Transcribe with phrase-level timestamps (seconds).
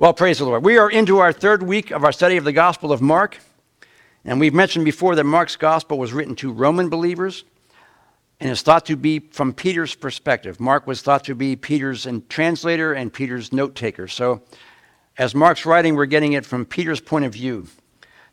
[0.00, 0.64] Well, praise the Lord.
[0.64, 3.40] We are into our third week of our study of the Gospel of Mark.
[4.24, 7.42] And we've mentioned before that Mark's Gospel was written to Roman believers
[8.38, 10.60] and is thought to be from Peter's perspective.
[10.60, 14.06] Mark was thought to be Peter's translator and Peter's note taker.
[14.06, 14.42] So,
[15.18, 17.66] as Mark's writing, we're getting it from Peter's point of view.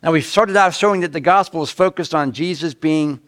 [0.04, 3.20] Now, we've started out showing that the Gospel is focused on Jesus being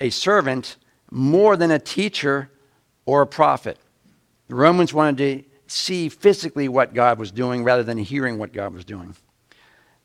[0.00, 0.78] a servant
[1.10, 2.50] more than a teacher
[3.04, 3.76] or a prophet.
[4.48, 8.74] The Romans wanted to see physically what God was doing rather than hearing what God
[8.74, 9.14] was doing.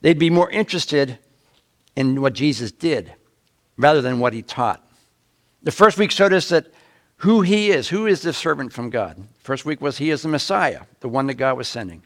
[0.02, 1.20] They'd be more interested
[1.96, 3.14] in what Jesus did
[3.78, 4.86] rather than what he taught.
[5.64, 6.74] The first week showed us that
[7.18, 9.24] who he is, who is the servant from God.
[9.40, 12.02] First week was he is the Messiah, the one that God was sending.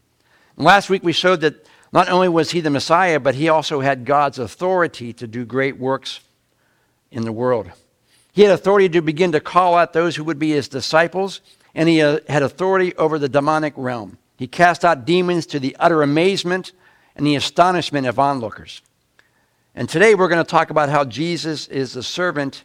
[0.57, 3.79] And last week we showed that not only was he the Messiah, but he also
[3.79, 6.19] had God's authority to do great works
[7.11, 7.71] in the world.
[8.33, 11.39] He had authority to begin to call out those who would be his disciples
[11.75, 14.17] and he uh, had authority over the demonic realm.
[14.37, 16.71] He cast out demons to the utter amazement
[17.15, 18.81] and the astonishment of onlookers.
[19.75, 22.63] And today we're going to talk about how Jesus is a servant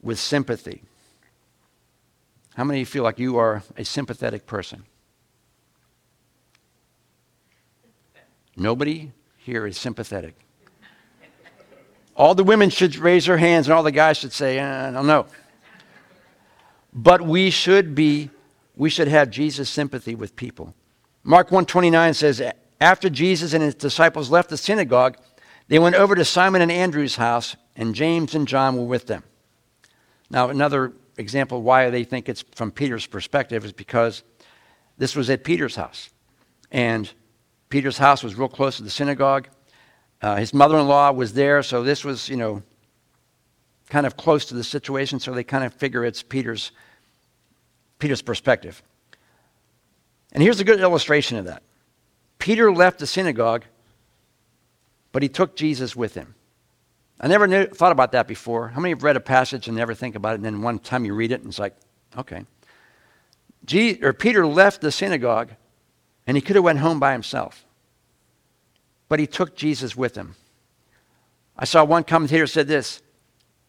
[0.00, 0.82] with sympathy.
[2.54, 4.84] How many of you feel like you are a sympathetic person?
[8.56, 10.34] Nobody here is sympathetic.
[12.16, 14.90] All the women should raise their hands, and all the guys should say, uh, I
[14.90, 15.26] don't know.
[16.92, 18.30] But we should be,
[18.78, 20.72] we should have Jesus' sympathy with people.
[21.24, 22.40] Mark 129 says,
[22.80, 25.18] After Jesus and his disciples left the synagogue,
[25.66, 29.24] they went over to Simon and Andrew's house, and James and John were with them.
[30.30, 34.22] Now, another example why they think it's from Peter's perspective is because
[34.96, 36.10] this was at Peter's house.
[36.70, 37.12] And
[37.68, 39.48] Peter's house was real close to the synagogue.
[40.22, 42.62] Uh, his mother in law was there, so this was, you know,
[43.90, 46.70] kind of close to the situation, so they kind of figure it's Peter's,
[47.98, 48.82] Peter's perspective.
[50.32, 51.62] And here's a good illustration of that
[52.38, 53.64] Peter left the synagogue,
[55.12, 56.34] but he took Jesus with him.
[57.20, 58.68] I never knew, thought about that before.
[58.68, 61.04] How many have read a passage and never think about it, and then one time
[61.04, 61.74] you read it and it's like,
[62.16, 62.44] okay.
[63.64, 65.50] G, or Peter left the synagogue,
[66.26, 67.64] and he could have went home by himself,
[69.08, 70.36] but he took Jesus with him.
[71.56, 73.02] I saw one commentator said this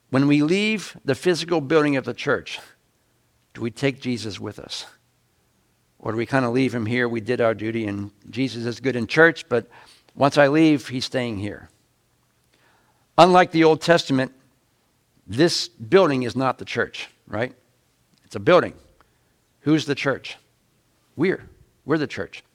[0.10, 2.60] when we leave the physical building of the church,
[3.60, 4.86] do we take Jesus with us?
[6.00, 7.10] Or do we kind of leave him here?
[7.10, 9.68] We did our duty, and Jesus is good in church, but
[10.16, 11.68] once I leave, he's staying here.
[13.18, 14.32] Unlike the Old Testament,
[15.28, 17.54] this building is not the church, right?
[18.24, 18.76] It's a building.
[19.60, 20.38] Who's the church?
[21.18, 21.44] We're.
[21.84, 22.46] We're the church.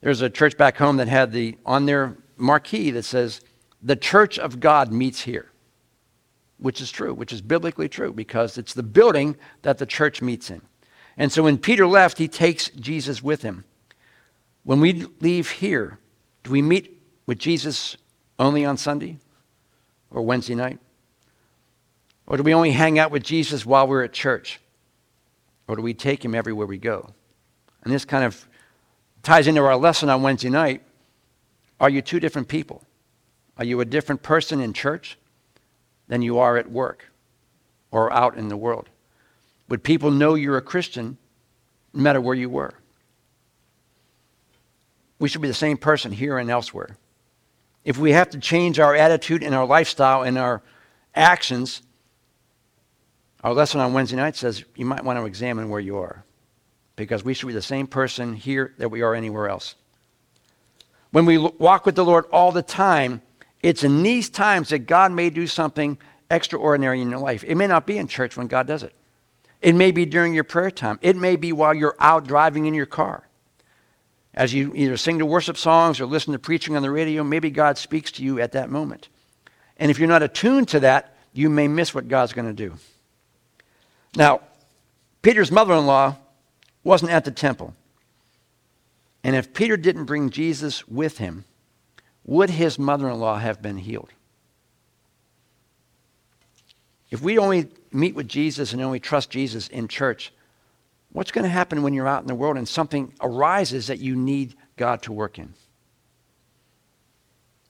[0.00, 3.40] There's a church back home that had the on their marquee that says,
[3.80, 5.49] "The church of God meets here."
[6.60, 10.50] Which is true, which is biblically true, because it's the building that the church meets
[10.50, 10.60] in.
[11.16, 13.64] And so when Peter left, he takes Jesus with him.
[14.62, 15.98] When we leave here,
[16.44, 17.96] do we meet with Jesus
[18.38, 19.18] only on Sunday
[20.10, 20.78] or Wednesday night?
[22.26, 24.60] Or do we only hang out with Jesus while we're at church?
[25.66, 27.12] Or do we take him everywhere we go?
[27.82, 28.46] And this kind of
[29.22, 30.82] ties into our lesson on Wednesday night.
[31.80, 32.84] Are you two different people?
[33.56, 35.18] Are you a different person in church?
[36.10, 37.06] Than you are at work
[37.92, 38.88] or out in the world?
[39.68, 41.16] Would people know you're a Christian
[41.94, 42.74] no matter where you were?
[45.20, 46.96] We should be the same person here and elsewhere.
[47.84, 50.62] If we have to change our attitude and our lifestyle and our
[51.14, 51.80] actions,
[53.44, 56.24] our lesson on Wednesday night says you might want to examine where you are
[56.96, 59.76] because we should be the same person here that we are anywhere else.
[61.12, 63.22] When we walk with the Lord all the time,
[63.62, 65.98] it's in these times that God may do something
[66.30, 67.44] extraordinary in your life.
[67.46, 68.94] It may not be in church when God does it.
[69.60, 70.98] It may be during your prayer time.
[71.02, 73.26] It may be while you're out driving in your car.
[74.32, 77.50] As you either sing the worship songs or listen to preaching on the radio, maybe
[77.50, 79.08] God speaks to you at that moment.
[79.76, 82.74] And if you're not attuned to that, you may miss what God's going to do.
[84.16, 84.40] Now,
[85.22, 86.16] Peter's mother in law
[86.82, 87.74] wasn't at the temple.
[89.22, 91.44] And if Peter didn't bring Jesus with him,
[92.24, 94.10] would his mother in law have been healed?
[97.10, 100.32] If we only meet with Jesus and only trust Jesus in church,
[101.12, 104.14] what's going to happen when you're out in the world and something arises that you
[104.14, 105.54] need God to work in?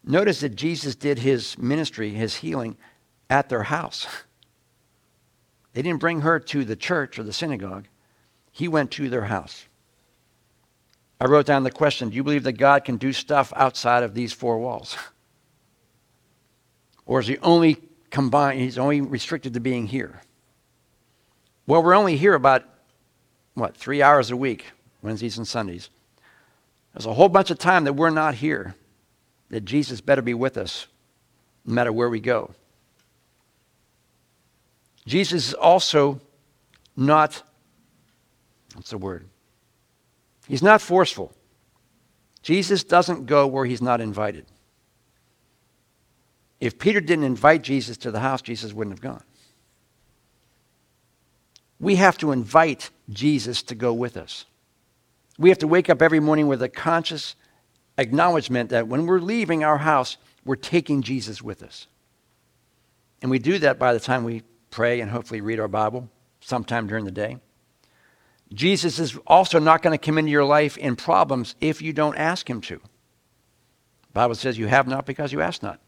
[0.05, 2.77] Notice that Jesus did his ministry, his healing,
[3.29, 4.07] at their house.
[5.73, 7.87] They didn't bring her to the church or the synagogue,
[8.51, 9.67] he went to their house.
[11.21, 14.15] I wrote down the question Do you believe that God can do stuff outside of
[14.15, 14.97] these four walls?
[17.07, 17.77] Or is he only
[18.11, 20.21] combined, he's only restricted to being here?
[21.67, 22.63] Well, we're only here about,
[23.55, 24.67] what, three hours a week,
[25.03, 25.91] Wednesdays and Sundays.
[26.95, 28.77] There's a whole bunch of time that we're not here,
[29.49, 30.87] that Jesus better be with us
[31.65, 32.53] no matter where we go.
[35.05, 36.21] Jesus is also
[36.97, 37.43] not,
[38.75, 39.27] what's the word?
[40.51, 41.33] He's not forceful.
[42.43, 44.47] Jesus doesn't go where he's not invited.
[46.59, 49.23] If Peter didn't invite Jesus to the house, Jesus wouldn't have gone.
[51.79, 54.45] We have to invite Jesus to go with us.
[55.39, 57.37] We have to wake up every morning with a conscious
[57.97, 61.87] acknowledgement that when we're leaving our house, we're taking Jesus with us.
[63.23, 64.43] And we do that by the time we
[64.73, 66.11] pray and hopefully read our Bible
[66.41, 67.39] sometime during the day.
[68.53, 72.17] Jesus is also not going to come into your life in problems if you don't
[72.17, 72.77] ask him to.
[72.77, 75.81] The Bible says you have not because you ask not.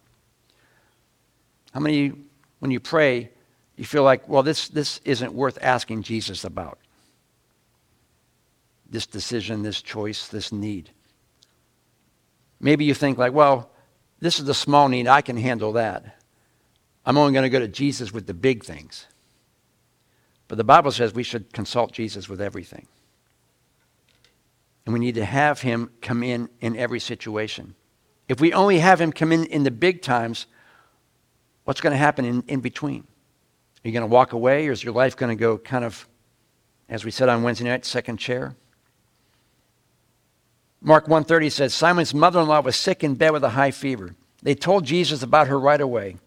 [1.73, 2.12] How many,
[2.61, 3.31] when you pray,
[3.76, 6.79] you feel like, well, this, this isn't worth asking Jesus about?
[8.88, 10.91] This decision, this choice, this need.
[12.61, 13.70] Maybe you think, like, well,
[14.20, 16.17] this is the small need, I can handle that.
[17.05, 19.06] I'm only going to go to Jesus with the big things.
[20.53, 22.87] But the Bible says we should consult Jesus with everything.
[24.85, 27.75] And we need to have him come in in every situation.
[28.29, 30.47] If we only have him come in in the big times,
[31.65, 33.07] what's going to happen in, in between?
[33.83, 36.07] Are you going to walk away, or is your life going to go kind of,
[36.87, 38.55] as we said on Wednesday night, second chair?
[40.83, 44.17] Mark 1:30 says Simon's mother-in-law was sick in bed with a high fever.
[44.43, 46.19] They told Jesus about her right away.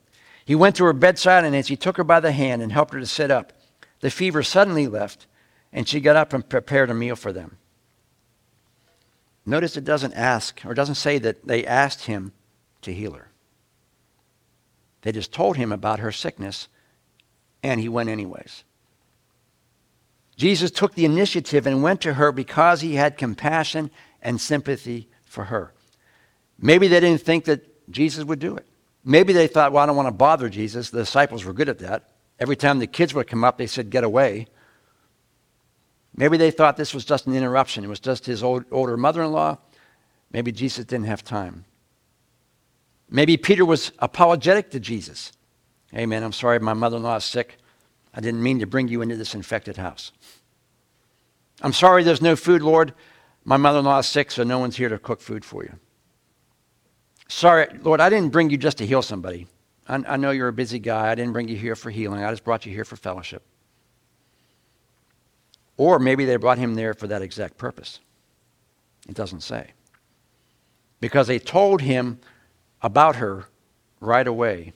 [0.45, 2.95] He went to her bedside and as he took her by the hand and helped
[2.95, 3.54] her to sit up,
[4.01, 5.27] the fever suddenly left
[5.75, 7.57] and she got up and prepared a meal for them.
[9.45, 12.31] Notice it doesn't ask or doesn't say that they asked him
[12.81, 13.30] to heal her.
[15.01, 16.68] They just told him about her sickness,
[17.62, 18.63] and he went anyways.
[20.36, 23.91] Jesus took the initiative and went to her because he had compassion
[24.21, 25.74] and sympathy for her.
[26.57, 28.65] Maybe they didn't think that Jesus would do it.
[29.03, 30.89] Maybe they thought, well, I don't want to bother Jesus.
[30.89, 32.14] The disciples were good at that.
[32.39, 34.47] Every time the kids would come up, they said, get away.
[36.15, 37.83] Maybe they thought this was just an interruption.
[37.83, 39.57] It was just his old, older mother in law.
[40.31, 41.65] Maybe Jesus didn't have time.
[43.09, 45.31] Maybe Peter was apologetic to Jesus.
[45.91, 47.57] Hey, man, I'm sorry my mother in law is sick.
[48.13, 50.11] I didn't mean to bring you into this infected house.
[51.61, 52.93] I'm sorry there's no food, Lord.
[53.43, 55.73] My mother in law is sick, so no one's here to cook food for you.
[57.27, 59.47] Sorry, Lord, I didn't bring you just to heal somebody.
[59.87, 61.11] I, I know you're a busy guy.
[61.11, 62.23] I didn't bring you here for healing.
[62.23, 63.43] I just brought you here for fellowship.
[65.77, 67.99] Or maybe they brought him there for that exact purpose.
[69.07, 69.71] It doesn't say.
[70.99, 72.19] Because they told him
[72.81, 73.47] about her
[73.99, 74.73] right away,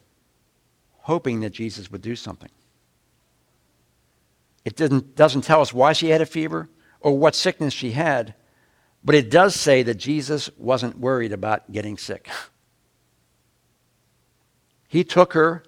[1.01, 2.49] hoping that Jesus would do something.
[4.65, 6.69] It doesn't, doesn't tell us why she had a fever
[6.99, 8.35] or what sickness she had,
[9.03, 12.29] but it does say that Jesus wasn't worried about getting sick.
[14.89, 15.63] He took her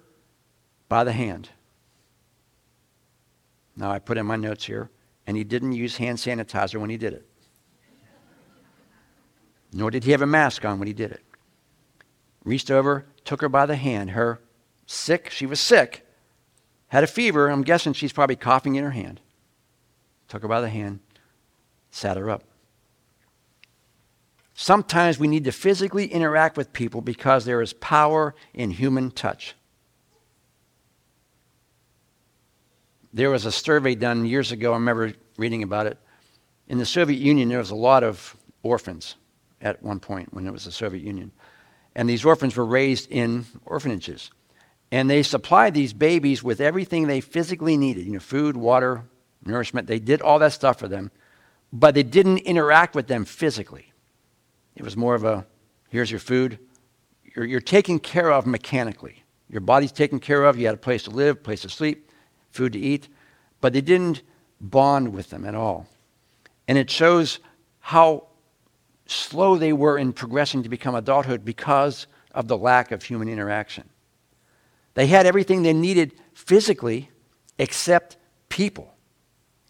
[0.90, 1.48] by the hand.
[3.74, 4.90] Now, I put in my notes here,
[5.26, 7.26] and he didn't use hand sanitizer when he did it.
[9.72, 11.22] Nor did he have a mask on when he did it
[12.44, 14.10] reached over, took her by the hand.
[14.10, 14.40] Her
[14.86, 16.06] sick, she was sick,
[16.88, 17.50] had a fever.
[17.50, 19.20] I'm guessing she's probably coughing in her hand.
[20.28, 21.00] Took her by the hand,
[21.90, 22.44] sat her up.
[24.54, 29.54] Sometimes we need to physically interact with people because there is power in human touch.
[33.14, 34.72] There was a survey done years ago.
[34.72, 35.98] I remember reading about it.
[36.68, 39.16] In the Soviet Union, there was a lot of orphans
[39.60, 41.32] at one point when it was the Soviet Union.
[41.94, 44.30] And these orphans were raised in orphanages.
[44.90, 49.04] And they supplied these babies with everything they physically needed you know, food, water,
[49.44, 49.88] nourishment.
[49.88, 51.10] They did all that stuff for them,
[51.72, 53.91] but they didn't interact with them physically.
[54.76, 55.46] It was more of a
[55.88, 56.58] here's your food.
[57.34, 59.22] You're, you're taken care of mechanically.
[59.48, 60.58] Your body's taken care of.
[60.58, 62.10] You had a place to live, place to sleep,
[62.50, 63.08] food to eat.
[63.60, 64.22] But they didn't
[64.60, 65.86] bond with them at all.
[66.68, 67.38] And it shows
[67.80, 68.28] how
[69.06, 73.88] slow they were in progressing to become adulthood because of the lack of human interaction.
[74.94, 77.10] They had everything they needed physically
[77.58, 78.16] except
[78.48, 78.94] people,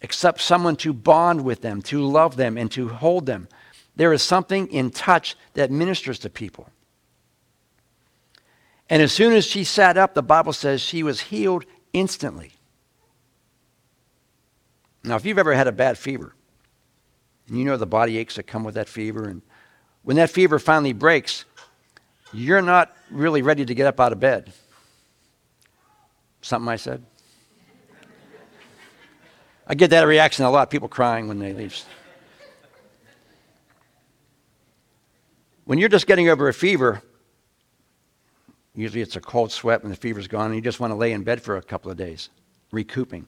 [0.00, 3.48] except someone to bond with them, to love them, and to hold them.
[4.02, 6.68] There is something in touch that ministers to people.
[8.90, 12.50] And as soon as she sat up, the Bible says she was healed instantly.
[15.04, 16.34] Now, if you've ever had a bad fever,
[17.46, 19.28] and you know the body aches that come with that fever.
[19.28, 19.40] And
[20.02, 21.44] when that fever finally breaks,
[22.32, 24.52] you're not really ready to get up out of bed.
[26.40, 27.04] Something I said?
[29.64, 31.84] I get that reaction a lot, people crying when they leave.
[35.64, 37.02] When you're just getting over a fever,
[38.74, 41.12] usually it's a cold sweat when the fever's gone, and you just want to lay
[41.12, 42.30] in bed for a couple of days,
[42.70, 43.26] recouping.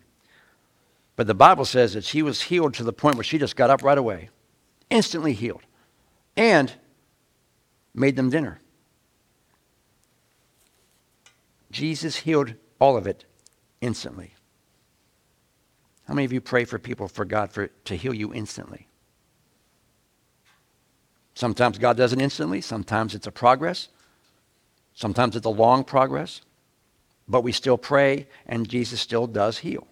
[1.17, 3.71] But the Bible says that she was healed to the point where she just got
[3.71, 4.31] up right away,
[4.91, 5.62] instantly healed,
[6.37, 6.73] and
[7.95, 8.61] made them dinner.
[11.71, 13.25] Jesus healed all of it
[13.81, 14.35] instantly.
[16.07, 18.88] How many of you pray for people for God for, to heal you instantly?
[21.35, 23.88] Sometimes God does it instantly, sometimes it's a progress,
[24.95, 26.41] sometimes it's a long progress,
[27.26, 29.87] but we still pray and Jesus still does heal.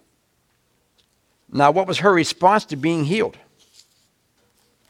[1.51, 3.37] Now, what was her response to being healed?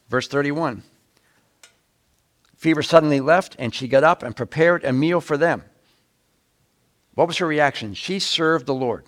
[0.10, 0.83] Verse 31.
[2.55, 5.63] Fever suddenly left, and she got up and prepared a meal for them.
[7.15, 7.93] What was her reaction?
[7.93, 9.05] She served the Lord.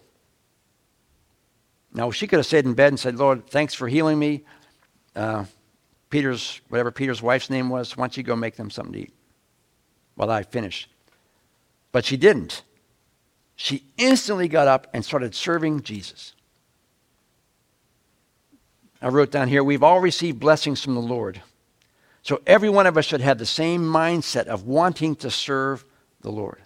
[1.93, 4.43] Now, she could have stayed in bed and said, Lord, thanks for healing me.
[5.15, 5.45] Uh,
[6.15, 9.13] Peter's, whatever Peter's wife's name was, why don't you go make them something to eat
[10.15, 10.89] while I finish?
[11.91, 12.61] But she didn't.
[13.57, 16.31] She instantly got up and started serving Jesus.
[19.01, 21.41] I wrote down here, we've all received blessings from the Lord.
[22.21, 25.83] So every one of us should have the same mindset of wanting to serve
[26.21, 26.61] the Lord.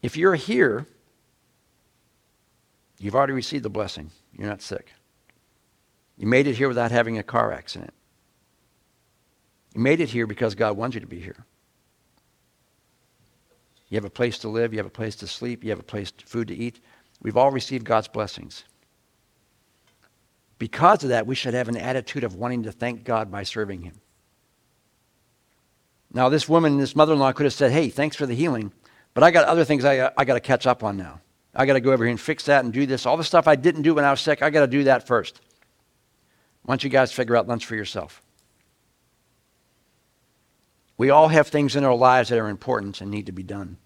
[0.00, 0.86] If you're here,
[2.98, 4.10] you've already received the blessing.
[4.32, 4.90] You're not sick.
[6.20, 7.94] You made it here without having a car accident.
[9.74, 11.46] You made it here because God wants you to be here.
[13.88, 15.82] You have a place to live, you have a place to sleep, you have a
[15.82, 16.78] place to food to eat.
[17.22, 18.64] We've all received God's blessings.
[20.58, 23.80] Because of that, we should have an attitude of wanting to thank God by serving
[23.80, 23.94] Him.
[26.12, 28.72] Now, this woman, this mother in law, could have said, Hey, thanks for the healing,
[29.14, 31.22] but I got other things I, I got to catch up on now.
[31.54, 33.06] I got to go over here and fix that and do this.
[33.06, 35.06] All the stuff I didn't do when I was sick, I got to do that
[35.06, 35.40] first.
[36.70, 38.22] Why don't you guys figure out lunch for yourself?
[40.96, 43.76] We all have things in our lives that are important and need to be done.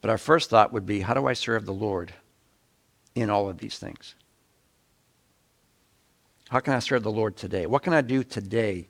[0.00, 2.14] But our first thought would be how do I serve the Lord
[3.14, 4.14] in all of these things?
[6.48, 7.66] How can I serve the Lord today?
[7.66, 8.88] What can I do today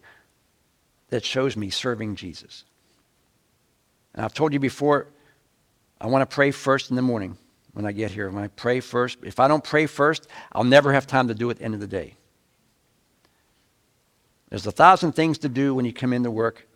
[1.09, 2.63] that shows me serving Jesus?
[4.15, 5.09] And I've told you before,
[6.01, 7.37] I want to pray first in the morning
[7.73, 8.31] when I get here.
[8.31, 11.49] When I pray first, if I don't pray first, I'll never have time to do
[11.51, 12.15] it at the end of the day.
[14.53, 16.69] There's a thousand things to do when you come into work.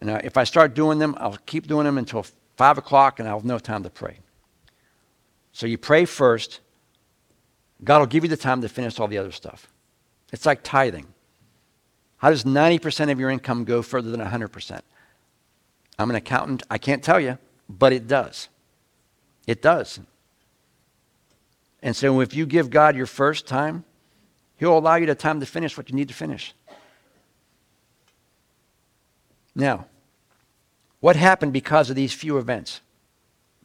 [0.00, 2.24] And if I start doing them, I'll keep doing them until
[2.56, 4.20] 5 o'clock and I'll have no time to pray.
[5.52, 6.60] So you pray first.
[7.84, 9.66] God will give you the time to finish all the other stuff.
[10.32, 11.06] It's like tithing.
[12.16, 14.80] How does 90% of your income go further than 100%?
[15.98, 16.62] I'm an accountant.
[16.70, 17.36] I can't tell you,
[17.68, 18.48] but it does.
[19.46, 20.00] It does.
[21.82, 23.84] And so if you give God your first time,
[24.56, 26.54] He'll allow you the time to finish what you need to finish.
[29.58, 29.84] Now,
[31.00, 32.80] what happened because of these few events?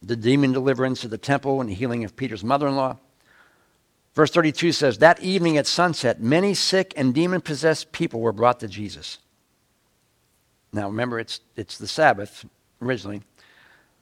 [0.02, 2.98] The demon deliverance of the temple and the healing of Peter's mother in law,
[4.14, 8.60] Verse 32 says, That evening at sunset, many sick and demon possessed people were brought
[8.60, 9.18] to Jesus.
[10.72, 12.44] Now remember, it's, it's the Sabbath
[12.80, 13.22] originally.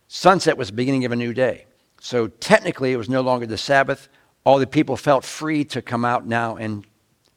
[0.08, 1.66] Sunset was the beginning of a new day.
[2.00, 4.08] So technically, it was no longer the Sabbath.
[4.44, 6.84] All the people felt free to come out now and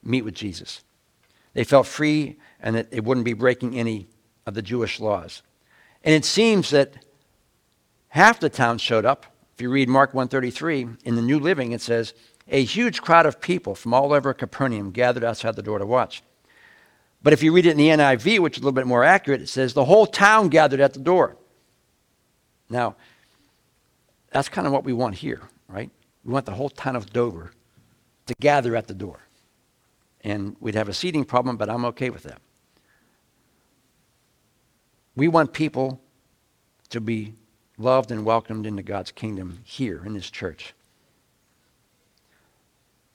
[0.04, 0.84] meet with Jesus.
[1.54, 4.08] They felt free and that it wouldn't be breaking any
[4.46, 5.42] of the Jewish laws.
[6.04, 7.06] And it seems that
[8.10, 9.25] half the town showed up.
[9.56, 12.14] If you read Mark 133 in the New Living, it says,
[12.48, 16.22] a huge crowd of people from all over Capernaum gathered outside the door to watch.
[17.24, 19.42] But if you read it in the NIV, which is a little bit more accurate,
[19.42, 21.38] it says the whole town gathered at the door.
[22.70, 22.96] Now,
[24.32, 25.90] that's kind of what we want here, right?
[26.24, 27.52] We want the whole town of Dover
[28.28, 29.22] to gather at the door.
[30.22, 32.42] And we'd have a seating problem, but I'm okay with that.
[35.16, 36.02] We want people
[36.90, 37.34] to be
[37.78, 40.74] loved and welcomed into God's kingdom here in this church.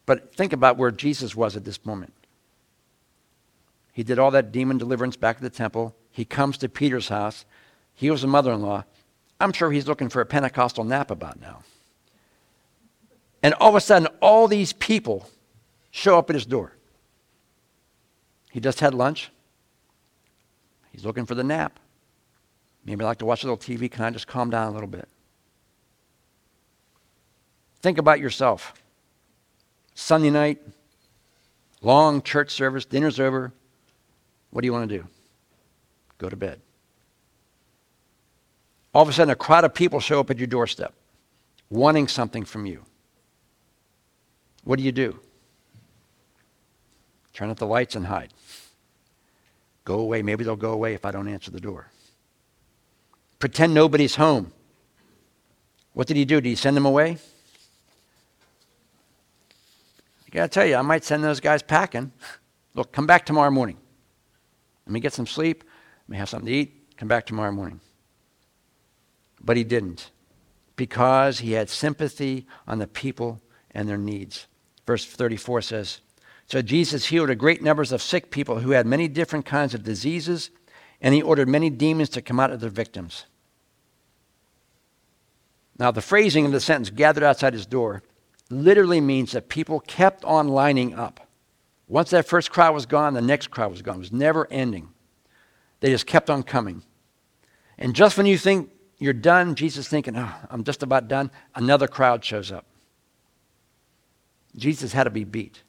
[0.06, 2.12] But think about where Jesus was at this moment.
[3.92, 5.94] He did all that demon deliverance back at the temple.
[6.10, 7.44] He comes to Peter's house.
[7.94, 8.84] He was a mother in law.
[9.40, 11.62] I'm sure he's looking for a Pentecostal nap about now.
[13.42, 15.28] And all of a sudden, all these people
[15.90, 16.72] show up at his door.
[18.50, 19.30] He just had lunch.
[20.92, 21.79] He's looking for the nap.
[22.84, 23.90] Maybe I like to watch a little TV.
[23.90, 25.08] Can I just calm down a little bit?
[27.82, 28.74] Think about yourself.
[29.94, 30.60] Sunday night,
[31.82, 33.52] long church service, dinner's over.
[34.50, 35.06] What do you want to do?
[36.18, 36.60] Go to bed.
[38.92, 40.92] All of a sudden, a crowd of people show up at your doorstep
[41.70, 42.84] wanting something from you.
[44.64, 45.20] What do you do?
[47.32, 48.34] Turn out the lights and hide.
[49.84, 50.22] Go away.
[50.22, 51.88] Maybe they'll go away if I don't answer the door.
[53.40, 54.52] Pretend nobody's home.
[55.94, 56.40] What did he do?
[56.40, 57.18] Did he send them away?
[60.26, 62.12] I got to tell you, I might send those guys packing.
[62.74, 63.78] Look, come back tomorrow morning.
[64.86, 65.64] Let me get some sleep.
[66.06, 66.96] Let me have something to eat.
[66.96, 67.80] Come back tomorrow morning.
[69.40, 70.10] But he didn't
[70.76, 73.40] because he had sympathy on the people
[73.72, 74.46] and their needs.
[74.86, 76.00] Verse 34 says
[76.46, 79.82] So Jesus healed a great numbers of sick people who had many different kinds of
[79.82, 80.50] diseases,
[81.00, 83.24] and he ordered many demons to come out of their victims.
[85.78, 88.02] Now, the phrasing of the sentence, gathered outside his door,
[88.50, 91.26] literally means that people kept on lining up.
[91.88, 93.96] Once that first crowd was gone, the next crowd was gone.
[93.96, 94.90] It was never ending.
[95.80, 96.82] They just kept on coming.
[97.78, 101.88] And just when you think you're done, Jesus thinking, oh, I'm just about done, another
[101.88, 102.66] crowd shows up.
[104.54, 105.62] Jesus had to be beat.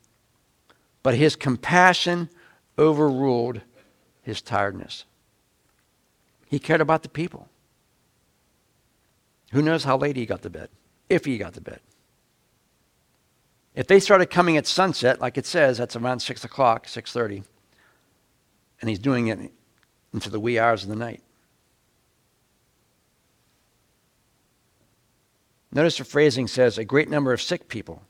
[1.04, 2.30] But his compassion
[2.78, 3.62] overruled
[4.22, 5.06] his tiredness.
[6.52, 7.48] He cared about the people.
[9.54, 10.68] Who knows how late he got to bed,
[11.08, 11.80] if he got to bed.
[13.74, 17.46] If they started coming at sunset, like it says, that's around 6 o'clock, 6.30,
[18.82, 19.40] and he's doing it
[20.14, 21.22] into the wee hours of the night.
[25.72, 28.02] Notice the phrasing says a great number of sick people.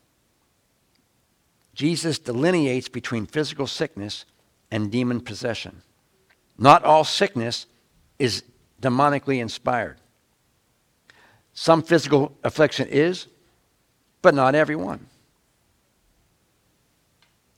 [1.75, 4.25] Jesus delineates between physical sickness
[4.71, 5.83] and demon possession.
[6.57, 7.67] Not all sickness
[8.21, 8.43] is
[8.81, 9.97] demonically inspired.
[11.53, 13.27] Some physical affliction is,
[14.21, 15.07] but not everyone.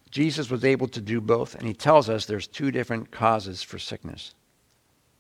[0.10, 3.78] Jesus was able to do both, and he tells us there's two different causes for
[3.78, 4.36] sickness.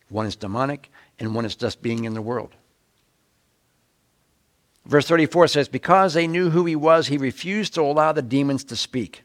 [0.09, 2.51] One is demonic, and one is just being in the world.
[4.85, 8.63] Verse 34 says, Because they knew who he was, he refused to allow the demons
[8.65, 9.23] to speak.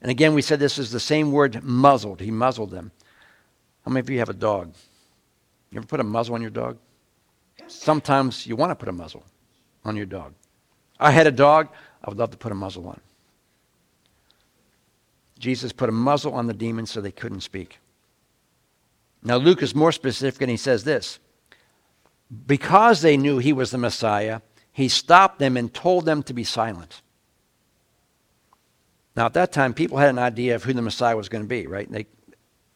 [0.00, 2.20] And again, we said this is the same word muzzled.
[2.20, 2.92] He muzzled them.
[3.84, 4.72] How many of you have a dog?
[5.72, 6.76] You ever put a muzzle on your dog?
[7.66, 9.24] Sometimes you want to put a muzzle
[9.84, 10.34] on your dog.
[11.00, 11.68] I had a dog,
[12.04, 13.00] I would love to put a muzzle on.
[15.38, 17.78] Jesus put a muzzle on the demons so they couldn't speak.
[19.24, 21.18] Now, Luke is more specific and he says this
[22.46, 24.40] Because they knew he was the Messiah,
[24.72, 27.00] he stopped them and told them to be silent.
[29.16, 31.48] Now, at that time, people had an idea of who the Messiah was going to
[31.48, 31.90] be, right?
[31.90, 32.06] They,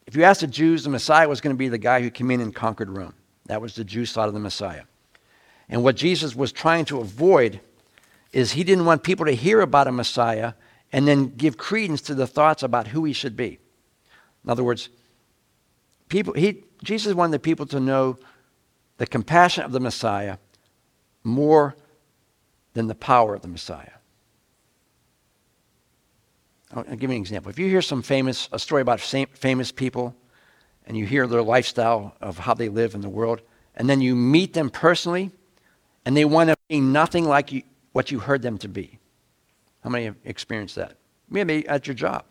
[0.06, 2.30] if you asked the Jews, the Messiah was going to be the guy who came
[2.30, 3.14] in and conquered Rome.
[3.46, 4.82] That was the Jews' thought of the Messiah.
[5.68, 7.60] And what Jesus was trying to avoid
[8.32, 10.52] is he didn't want people to hear about a Messiah
[10.92, 13.58] and then give credence to the thoughts about who he should be.
[14.44, 14.88] In other words,
[16.08, 18.16] people, he, Jesus wanted the people to know
[18.98, 20.38] the compassion of the Messiah
[21.24, 21.74] more
[22.74, 23.95] than the power of the Messiah.
[26.76, 27.50] Oh, I'll, I'll give you an example.
[27.50, 30.14] If you hear some famous, a story about famous people,
[30.86, 33.40] and you hear their lifestyle of how they live in the world,
[33.74, 35.32] and then you meet them personally,
[36.04, 37.62] and they want to be nothing like you,
[37.92, 38.98] what you heard them to be.
[39.82, 40.96] How many have experienced that?
[41.28, 42.24] Maybe at your job.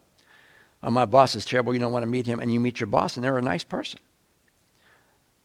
[0.82, 2.88] Oh, my boss is terrible, you don't want to meet him, and you meet your
[2.88, 4.00] boss, and they're a nice person.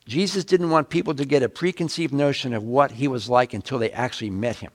[0.06, 3.78] Jesus didn't want people to get a preconceived notion of what he was like until
[3.78, 4.70] they actually met him.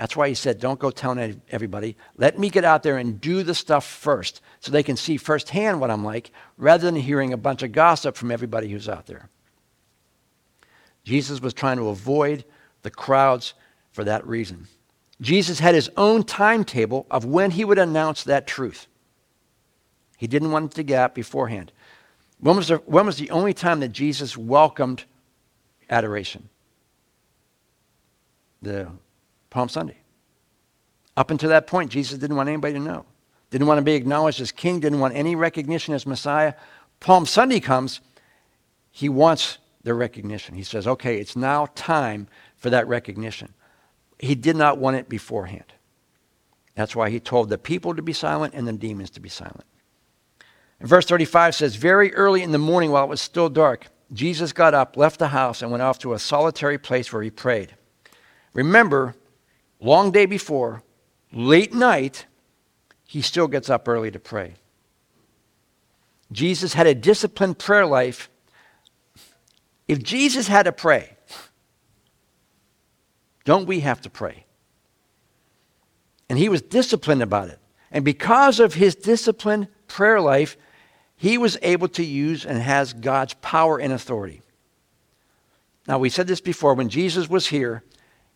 [0.00, 1.94] That's why he said, Don't go telling everybody.
[2.16, 5.78] Let me get out there and do the stuff first so they can see firsthand
[5.78, 9.28] what I'm like rather than hearing a bunch of gossip from everybody who's out there.
[11.04, 12.46] Jesus was trying to avoid
[12.80, 13.52] the crowds
[13.92, 14.68] for that reason.
[15.20, 18.86] Jesus had his own timetable of when he would announce that truth.
[20.16, 21.72] He didn't want it to get out beforehand.
[22.38, 25.04] When was, the, when was the only time that Jesus welcomed
[25.90, 26.48] adoration?
[28.62, 28.92] The
[29.50, 29.98] Palm Sunday.
[31.16, 33.04] Up until that point, Jesus didn't want anybody to know.
[33.50, 36.54] Didn't want to be acknowledged as king, didn't want any recognition as Messiah.
[37.00, 38.00] Palm Sunday comes,
[38.90, 40.54] he wants the recognition.
[40.54, 43.54] He says, okay, it's now time for that recognition.
[44.18, 45.72] He did not want it beforehand.
[46.74, 49.64] That's why he told the people to be silent and the demons to be silent.
[50.78, 54.52] And verse 35 says, Very early in the morning, while it was still dark, Jesus
[54.52, 57.74] got up, left the house, and went off to a solitary place where he prayed.
[58.52, 59.14] Remember,
[59.80, 60.82] long day before,
[61.32, 62.26] late night,
[63.06, 64.54] he still gets up early to pray.
[66.32, 68.30] Jesus had a disciplined prayer life.
[69.88, 71.16] If Jesus had to pray,
[73.44, 74.44] don't we have to pray?
[76.28, 77.58] And he was disciplined about it.
[77.90, 80.56] And because of his disciplined prayer life,
[81.16, 84.42] he was able to use and has God's power and authority.
[85.88, 87.82] Now, we said this before when Jesus was here,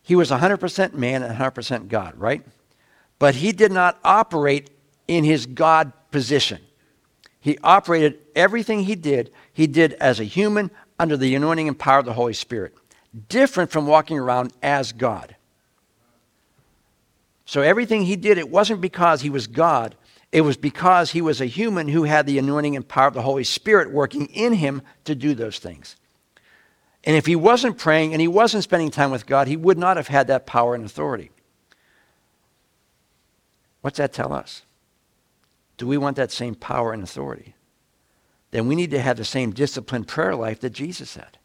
[0.05, 2.45] he was 100% man and 100% God, right?
[3.17, 4.69] But he did not operate
[5.07, 6.59] in his God position.
[7.39, 11.99] He operated everything he did, he did as a human under the anointing and power
[11.99, 12.75] of the Holy Spirit,
[13.29, 15.35] different from walking around as God.
[17.45, 19.95] So everything he did, it wasn't because he was God,
[20.31, 23.23] it was because he was a human who had the anointing and power of the
[23.23, 25.95] Holy Spirit working in him to do those things.
[27.05, 29.97] And if he wasn't praying and he wasn't spending time with God, he would not
[29.97, 31.29] have had that power and authority.
[33.81, 34.63] What's that tell us?
[35.77, 37.53] Do we want that same power and authority?
[38.49, 41.37] Then we need to have the same disciplined prayer life that Jesus had.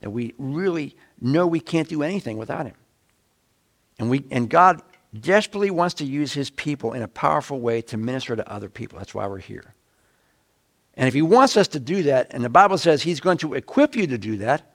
[0.00, 2.76] That we really know we can't do anything without him.
[3.98, 4.80] And, we, and God
[5.18, 8.98] desperately wants to use his people in a powerful way to minister to other people.
[8.98, 9.74] That's why we're here.
[10.98, 13.54] And if he wants us to do that, and the Bible says he's going to
[13.54, 14.74] equip you to do that,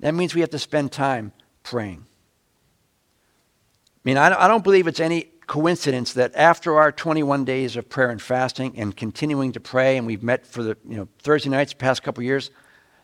[0.00, 1.32] that means we have to spend time
[1.62, 2.04] praying.
[3.96, 8.10] I mean, I don't believe it's any coincidence that after our 21 days of prayer
[8.10, 11.72] and fasting and continuing to pray, and we've met for the you know, Thursday nights
[11.72, 12.50] the past couple years,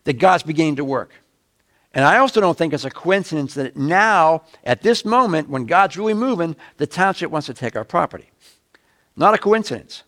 [0.05, 1.15] that God's beginning to work.
[1.95, 5.97] And I also don't think it's a coincidence that now, at this moment, when God's
[5.97, 8.31] really moving, the township wants to take our property.
[9.17, 10.03] Not a coincidence.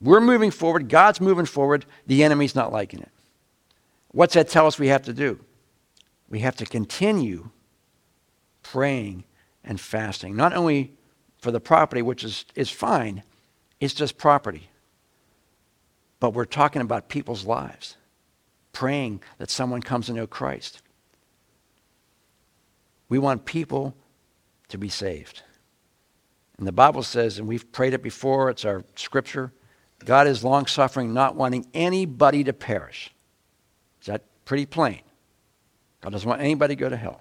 [0.00, 3.10] We're moving forward, God's moving forward, the enemy's not liking it.
[4.12, 5.40] What's that tell us we have to do?
[6.28, 7.50] We have to continue
[8.62, 9.24] praying
[9.62, 10.92] and fasting, not only
[11.38, 13.22] for the property, which is, is fine,
[13.78, 14.70] it's just property,
[16.18, 17.96] but we're talking about people's lives,
[18.72, 20.82] praying that someone comes to know Christ.
[23.08, 23.94] We want people
[24.68, 25.42] to be saved.
[26.58, 29.52] And the Bible says, and we've prayed it before, it's our scripture
[30.04, 33.12] God is long suffering, not wanting anybody to perish.
[34.00, 35.00] Is that pretty plain?
[36.00, 37.20] God doesn't want anybody to go to hell.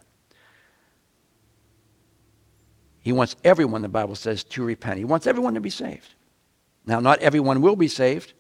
[3.02, 4.98] He wants everyone, the Bible says, to repent.
[4.98, 6.13] He wants everyone to be saved.
[6.86, 8.34] Now, not everyone will be saved,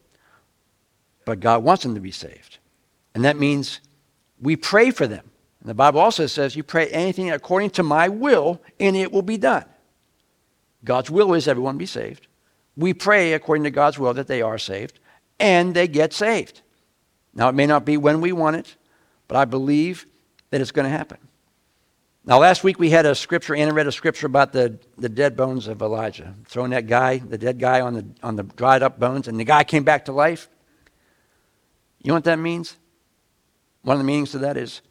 [1.25, 2.59] but God wants them to be saved.
[3.13, 3.81] And that means
[4.41, 5.29] we pray for them.
[5.59, 9.21] And the Bible also says, You pray anything according to my will, and it will
[9.21, 9.65] be done.
[10.85, 12.28] God's will is everyone be saved
[12.79, 14.99] we pray according to God's will that they are saved
[15.37, 16.61] and they get saved.
[17.33, 18.75] Now, it may not be when we want it,
[19.27, 20.05] but I believe
[20.49, 21.17] that it's going to happen.
[22.25, 25.35] Now, last week we had a scripture, Anna read a scripture about the, the dead
[25.35, 28.97] bones of Elijah, throwing that guy, the dead guy, on the, on the dried up
[28.97, 30.47] bones, and the guy came back to life.
[32.01, 32.77] You know what that means?
[33.81, 34.81] One of the meanings of that is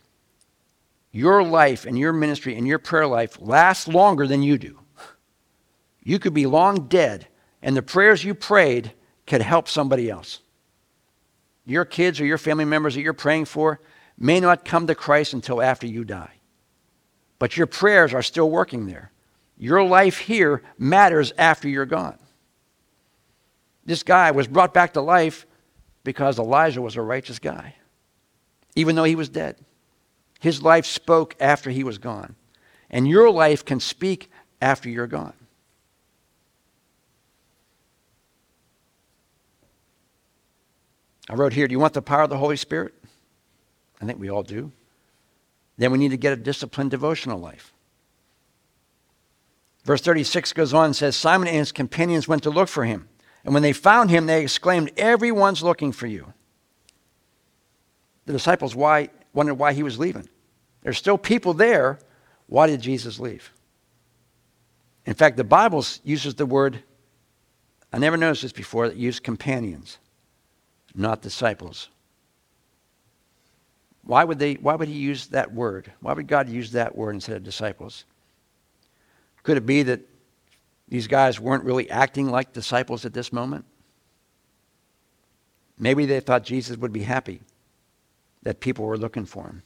[1.10, 4.78] your life and your ministry and your prayer life lasts longer than you do.
[6.02, 7.28] You could be long dead
[7.62, 8.92] and the prayers you prayed
[9.26, 10.40] could help somebody else.
[11.66, 13.80] Your kids or your family members that you're praying for
[14.16, 16.32] may not come to Christ until after you die.
[17.38, 19.12] But your prayers are still working there.
[19.58, 22.18] Your life here matters after you're gone.
[23.84, 25.46] This guy was brought back to life
[26.04, 27.74] because Elijah was a righteous guy,
[28.74, 29.56] even though he was dead.
[30.40, 32.36] His life spoke after he was gone.
[32.90, 34.30] And your life can speak
[34.62, 35.34] after you're gone.
[41.28, 42.94] I wrote here, do you want the power of the Holy Spirit?
[44.00, 44.72] I think we all do.
[45.76, 47.72] Then we need to get a disciplined devotional life.
[49.84, 53.08] Verse 36 goes on and says Simon and his companions went to look for him.
[53.44, 56.32] And when they found him, they exclaimed, Everyone's looking for you.
[58.26, 60.28] The disciples why, wondered why he was leaving.
[60.82, 61.98] There's still people there.
[62.46, 63.52] Why did Jesus leave?
[65.06, 66.82] In fact, the Bible uses the word,
[67.92, 69.98] I never noticed this before, that used companions
[70.98, 71.88] not disciples.
[74.02, 75.92] Why would, they, why would he use that word?
[76.00, 78.04] Why would God use that word instead of disciples?
[79.42, 80.00] Could it be that
[80.88, 83.64] these guys weren't really acting like disciples at this moment?
[85.78, 87.40] Maybe they thought Jesus would be happy
[88.42, 89.62] that people were looking for him.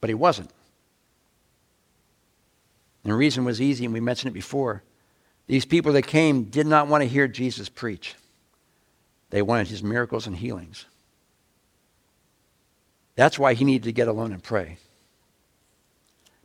[0.00, 0.50] But he wasn't.
[3.02, 4.82] And the reason was easy, and we mentioned it before.
[5.46, 8.14] These people that came did not want to hear Jesus preach.
[9.34, 10.86] They wanted his miracles and healings.
[13.16, 14.78] That's why he needed to get alone and pray.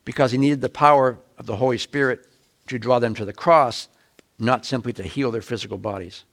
[0.06, 2.28] Because he needed the power of the Holy Spirit
[2.65, 3.89] to draw them to the cross,
[4.39, 6.23] not simply to heal their physical bodies.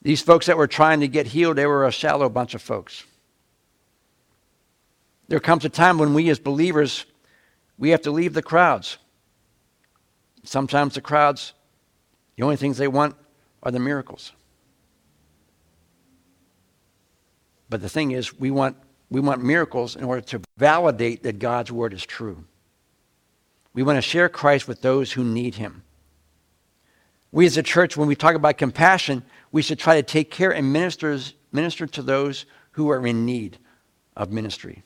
[0.00, 3.04] These folks that were trying to get healed, they were a shallow bunch of folks.
[5.28, 7.04] There comes a time when we as believers,
[7.76, 8.96] we have to leave the crowds.
[10.44, 11.52] Sometimes the crowds,
[12.36, 13.16] the only things they want
[13.62, 14.32] are the miracles.
[17.70, 18.76] But the thing is, we want,
[19.08, 22.44] we want miracles in order to validate that God's word is true.
[23.72, 25.84] We want to share Christ with those who need him.
[27.30, 30.52] We as a church, when we talk about compassion, we should try to take care
[30.52, 33.58] and ministers, minister to those who are in need
[34.16, 34.82] of ministry.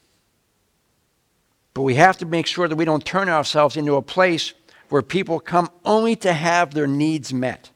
[1.72, 4.52] But we have to make sure that we don't turn ourselves into a place
[4.90, 7.70] where people come only to have their needs met.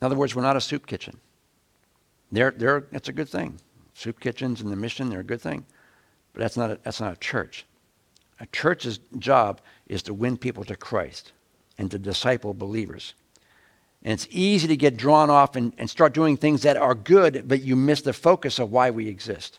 [0.00, 1.18] In other words, we're not a soup kitchen.
[2.30, 3.60] They're, they're, that's a good thing.
[3.94, 5.64] Soup kitchens and the mission, they're a good thing.
[6.32, 7.66] But that's not a, that's not a church.
[8.40, 11.32] A church's job is to win people to Christ
[11.78, 13.14] and to disciple believers.
[14.02, 17.48] And it's easy to get drawn off and, and start doing things that are good,
[17.48, 19.58] but you miss the focus of why we exist.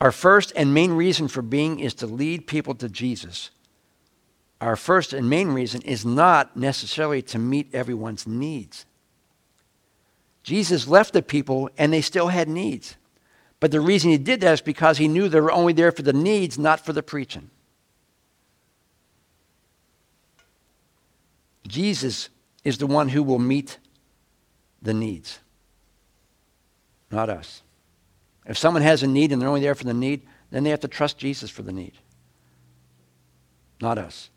[0.00, 3.50] Our first and main reason for being is to lead people to Jesus.
[4.60, 8.84] Our first and main reason is not necessarily to meet everyone's needs.
[10.48, 12.96] Jesus left the people and they still had needs.
[13.60, 16.00] But the reason he did that is because he knew they were only there for
[16.00, 17.50] the needs, not for the preaching.
[21.66, 22.30] Jesus
[22.64, 23.76] is the one who will meet
[24.80, 25.40] the needs,
[27.10, 27.60] not us.
[28.46, 30.80] If someone has a need and they're only there for the need, then they have
[30.80, 31.92] to trust Jesus for the need,
[33.82, 34.30] not us.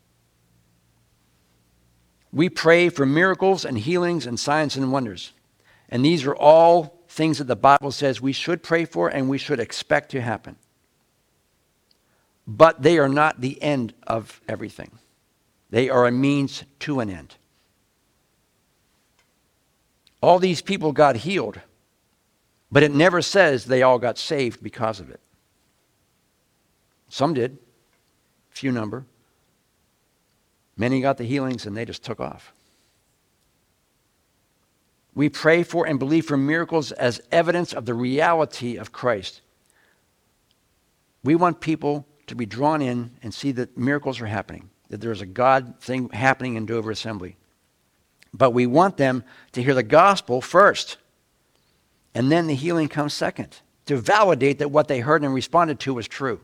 [2.30, 5.32] We pray for miracles and healings and signs and wonders.
[5.92, 9.36] And these are all things that the Bible says we should pray for and we
[9.36, 10.56] should expect to happen.
[12.46, 14.90] But they are not the end of everything.
[15.68, 17.36] They are a means to an end.
[20.22, 21.60] All these people got healed,
[22.70, 25.20] but it never says they all got saved because of it.
[27.10, 27.58] Some did,
[28.48, 29.04] few number.
[30.74, 32.54] Many got the healings and they just took off.
[35.14, 39.42] We pray for and believe for miracles as evidence of the reality of Christ.
[41.22, 45.22] We want people to be drawn in and see that miracles are happening that there's
[45.22, 47.36] a God thing happening in Dover Assembly.
[48.34, 50.98] But we want them to hear the gospel first.
[52.14, 55.94] And then the healing comes second to validate that what they heard and responded to
[55.94, 56.42] was true.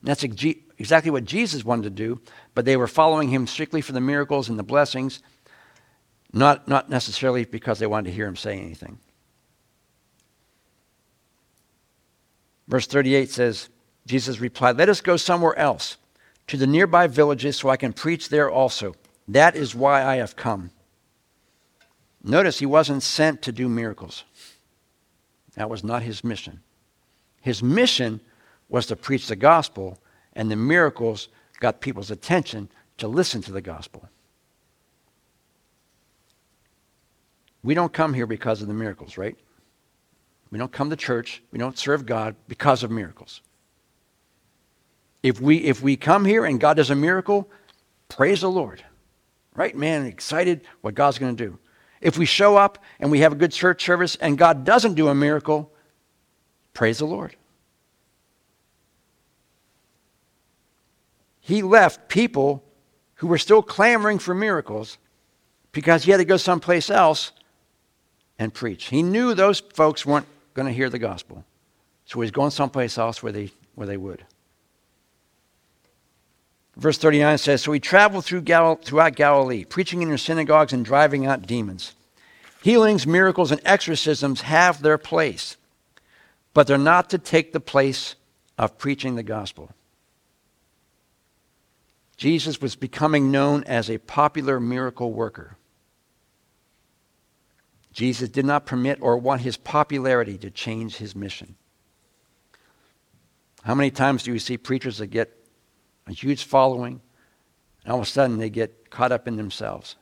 [0.00, 2.20] And that's exactly what Jesus wanted to do,
[2.52, 5.22] but they were following him strictly for the miracles and the blessings,
[6.34, 8.98] not, not necessarily because they wanted to hear him say anything.
[12.66, 13.68] Verse 38 says,
[14.06, 15.96] Jesus replied, Let us go somewhere else
[16.48, 18.94] to the nearby villages so I can preach there also.
[19.28, 20.70] That is why I have come.
[22.22, 24.24] Notice he wasn't sent to do miracles.
[25.54, 26.60] That was not his mission.
[27.40, 28.20] His mission
[28.68, 29.98] was to preach the gospel,
[30.32, 31.28] and the miracles
[31.60, 34.08] got people's attention to listen to the gospel.
[37.64, 39.36] We don't come here because of the miracles, right?
[40.50, 43.40] We don't come to church, we don't serve God because of miracles.
[45.22, 47.50] If we, if we come here and God does a miracle,
[48.08, 48.84] praise the Lord.
[49.54, 50.04] Right, man?
[50.04, 51.58] Excited what God's going to do.
[52.02, 55.08] If we show up and we have a good church service and God doesn't do
[55.08, 55.72] a miracle,
[56.74, 57.34] praise the Lord.
[61.40, 62.62] He left people
[63.16, 64.98] who were still clamoring for miracles
[65.72, 67.32] because he had to go someplace else
[68.38, 68.86] and preach.
[68.86, 71.44] He knew those folks weren't going to hear the gospel.
[72.06, 74.24] So he's going someplace else where they, where they would.
[76.76, 80.84] Verse 39 says So he traveled through Gal- throughout Galilee, preaching in their synagogues and
[80.84, 81.94] driving out demons.
[82.62, 85.56] Healings, miracles, and exorcisms have their place,
[86.54, 88.14] but they're not to take the place
[88.56, 89.70] of preaching the gospel.
[92.16, 95.56] Jesus was becoming known as a popular miracle worker.
[97.94, 101.54] Jesus did not permit or want his popularity to change his mission.
[103.62, 105.34] How many times do you see preachers that get
[106.06, 107.00] a huge following,
[107.82, 109.96] and all of a sudden they get caught up in themselves.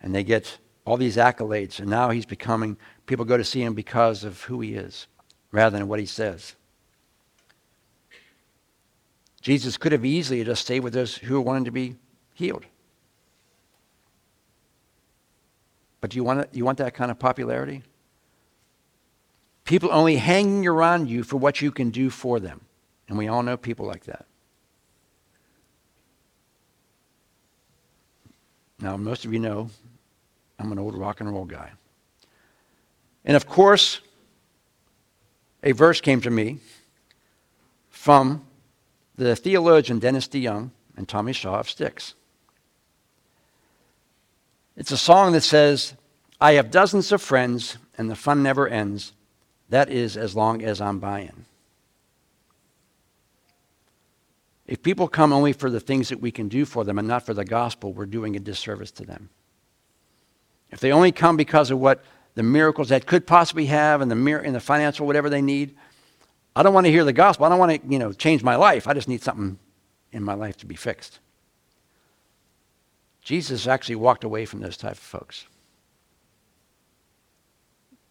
[0.00, 2.76] And they get all these accolades, and now he's becoming,
[3.06, 5.06] people go to see him because of who he is
[5.50, 6.56] rather than what he says.
[9.40, 11.96] Jesus could have easily just stayed with those who wanted to be
[12.34, 12.66] healed.
[16.04, 17.82] But do you want, you want that kind of popularity?
[19.64, 22.60] People only hanging around you for what you can do for them.
[23.08, 24.26] And we all know people like that.
[28.78, 29.70] Now, most of you know
[30.58, 31.70] I'm an old rock and roll guy.
[33.24, 34.02] And of course,
[35.62, 36.58] a verse came to me
[37.88, 38.44] from
[39.16, 42.12] the theologian Dennis DeYoung and Tommy Shaw of Styx.
[44.76, 45.94] It's a song that says,
[46.40, 49.12] I have dozens of friends and the fun never ends.
[49.68, 51.46] That is as long as I'm buying.
[54.66, 57.24] If people come only for the things that we can do for them and not
[57.24, 59.28] for the gospel, we're doing a disservice to them.
[60.70, 62.02] If they only come because of what
[62.34, 65.76] the miracles that could possibly have and the, mir- and the financial whatever they need,
[66.56, 67.46] I don't want to hear the gospel.
[67.46, 68.88] I don't want to, you know, change my life.
[68.88, 69.58] I just need something
[70.12, 71.20] in my life to be fixed.
[73.24, 75.46] Jesus actually walked away from those type of folks.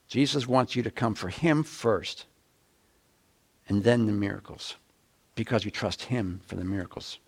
[0.07, 2.25] Jesus wants you to come for him first
[3.69, 4.75] and then the miracles
[5.35, 7.19] because you trust him for the miracles.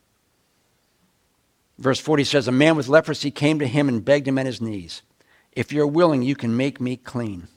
[1.78, 4.62] Verse 40 says, A man with leprosy came to him and begged him at his
[4.62, 5.02] knees,
[5.52, 7.48] If you're willing, you can make me clean.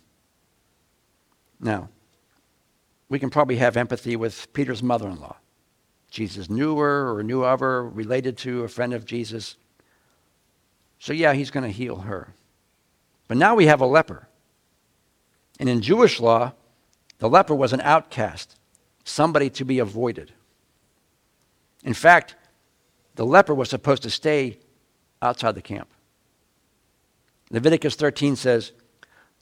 [1.61, 1.89] Now,
[3.09, 5.37] we can probably have empathy with Peter's mother in law.
[6.11, 9.57] Jesus knew her or knew of her, related to a friend of Jesus.
[10.99, 12.35] So, yeah, he's going to heal her.
[13.29, 14.29] But now we have a leper.
[15.61, 16.53] And in Jewish law,
[17.19, 18.57] the leper was an outcast,
[19.05, 20.33] somebody to be avoided.
[21.85, 22.37] In fact,
[23.17, 24.59] the leper was supposed to stay
[25.21, 25.89] outside the camp.
[27.51, 28.73] Leviticus 13 says,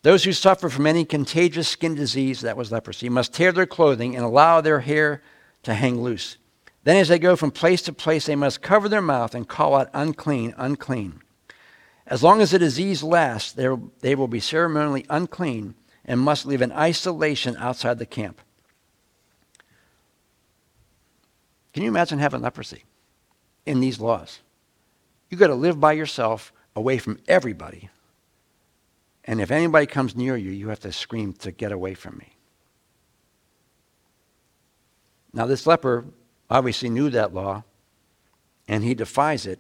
[0.03, 4.17] Those who suffer from any contagious skin disease, that was leprosy, must tear their clothing
[4.17, 5.23] and allow their hair
[5.65, 6.39] to hang loose.
[6.85, 9.75] Then, as they go from place to place, they must cover their mouth and call
[9.75, 11.21] out, Unclean, unclean.
[12.07, 16.71] As long as the disease lasts, they will be ceremonially unclean and must live in
[16.71, 18.41] isolation outside the camp.
[21.73, 22.85] Can you imagine having leprosy
[23.67, 24.39] in these laws?
[25.29, 27.91] You've got to live by yourself away from everybody.
[29.25, 32.37] And if anybody comes near you, you have to scream to get away from me.
[35.33, 36.05] Now, this leper
[36.49, 37.65] obviously knew that law,
[38.69, 39.59] and he defies it,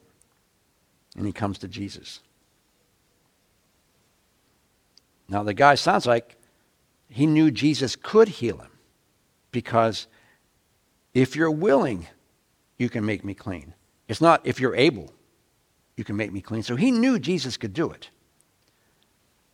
[1.17, 2.21] and he comes to Jesus.
[5.29, 6.37] Now, the guy sounds like
[7.09, 8.71] he knew Jesus could heal him
[9.51, 10.07] because
[11.15, 12.07] if you're willing,
[12.79, 13.75] you can make me clean.
[14.09, 15.13] It's not if you're able,
[15.97, 16.63] you can make me clean.
[16.63, 18.11] So he knew Jesus could do it,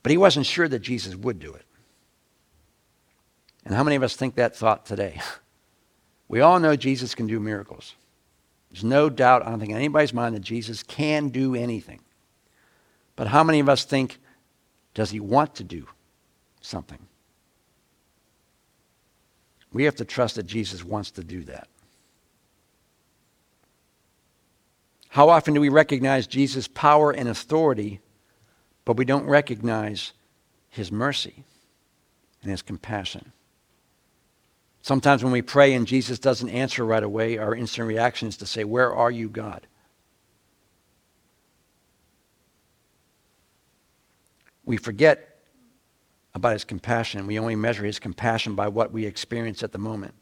[0.03, 1.65] but he wasn't sure that Jesus would do it.
[3.65, 5.21] And how many of us think that thought today?
[6.29, 7.95] We all know Jesus can do miracles.
[8.71, 12.01] There's no doubt, I don't think in anybody's mind that Jesus can do anything.
[13.17, 14.19] But how many of us think
[14.95, 15.87] does he want to do
[16.61, 16.99] something?
[19.73, 21.69] We have to trust that Jesus wants to do that.
[25.09, 28.01] How often do we recognize Jesus' power and authority,
[28.85, 30.13] but we don't recognize
[30.71, 31.45] his mercy
[32.43, 33.33] and his compassion?
[34.83, 38.47] Sometimes when we pray and Jesus doesn't answer right away, our instant reaction is to
[38.47, 39.67] say, Where are you, God?
[44.65, 45.41] We forget
[46.35, 47.27] about his compassion.
[47.27, 50.15] We only measure his compassion by what we experience at the moment.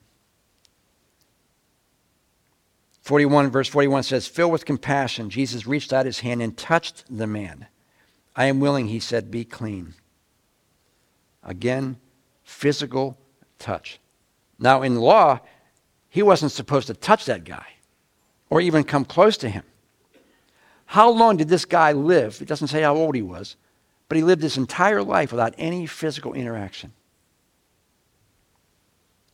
[3.02, 7.26] 41, verse 41 says, Filled with compassion, Jesus reached out his hand and touched the
[7.26, 7.66] man.
[8.36, 9.94] I am willing, he said, be clean.
[11.42, 11.96] Again,
[12.42, 13.18] physical
[13.58, 13.98] touch.
[14.58, 15.40] Now, in law,
[16.08, 17.66] he wasn't supposed to touch that guy
[18.50, 19.64] or even come close to him.
[20.86, 22.42] How long did this guy live?
[22.42, 23.56] It doesn't say how old he was.
[24.10, 26.92] But he lived his entire life without any physical interaction.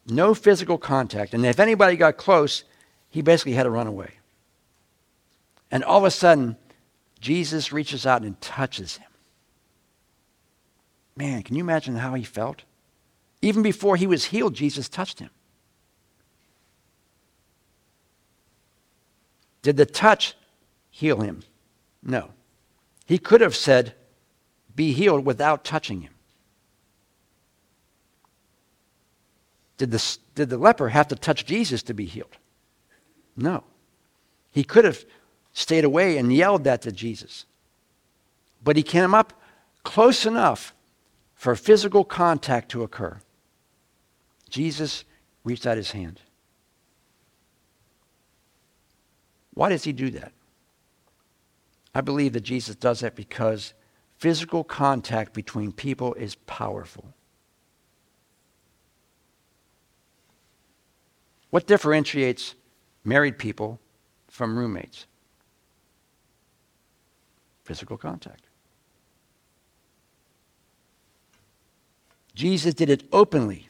[0.06, 1.32] No physical contact.
[1.32, 2.62] And if anybody got close,
[3.08, 4.18] he basically had to run away.
[5.70, 6.58] And all of a sudden,
[7.20, 9.08] Jesus reaches out and touches him.
[11.16, 12.64] Man, can you imagine how he felt?
[13.40, 15.30] Even before he was healed, Jesus touched him.
[19.62, 20.36] Did the touch
[20.90, 21.44] heal him?
[22.02, 22.28] No.
[23.06, 23.94] He could have said,
[24.76, 26.12] be healed without touching him?
[29.78, 32.36] Did the, did the leper have to touch Jesus to be healed?
[33.36, 33.64] No.
[34.52, 35.04] He could have
[35.52, 37.44] stayed away and yelled that to Jesus.
[38.62, 39.32] But he came up
[39.82, 40.74] close enough
[41.34, 43.20] for physical contact to occur.
[44.48, 45.04] Jesus
[45.44, 46.20] reached out his hand.
[49.54, 50.32] Why does he do that?
[51.94, 53.72] I believe that Jesus does that because
[54.18, 57.12] Physical contact between people is powerful.
[61.50, 62.54] What differentiates
[63.04, 63.78] married people
[64.28, 65.06] from roommates?
[67.64, 68.46] Physical contact.
[72.34, 73.68] Jesus did it openly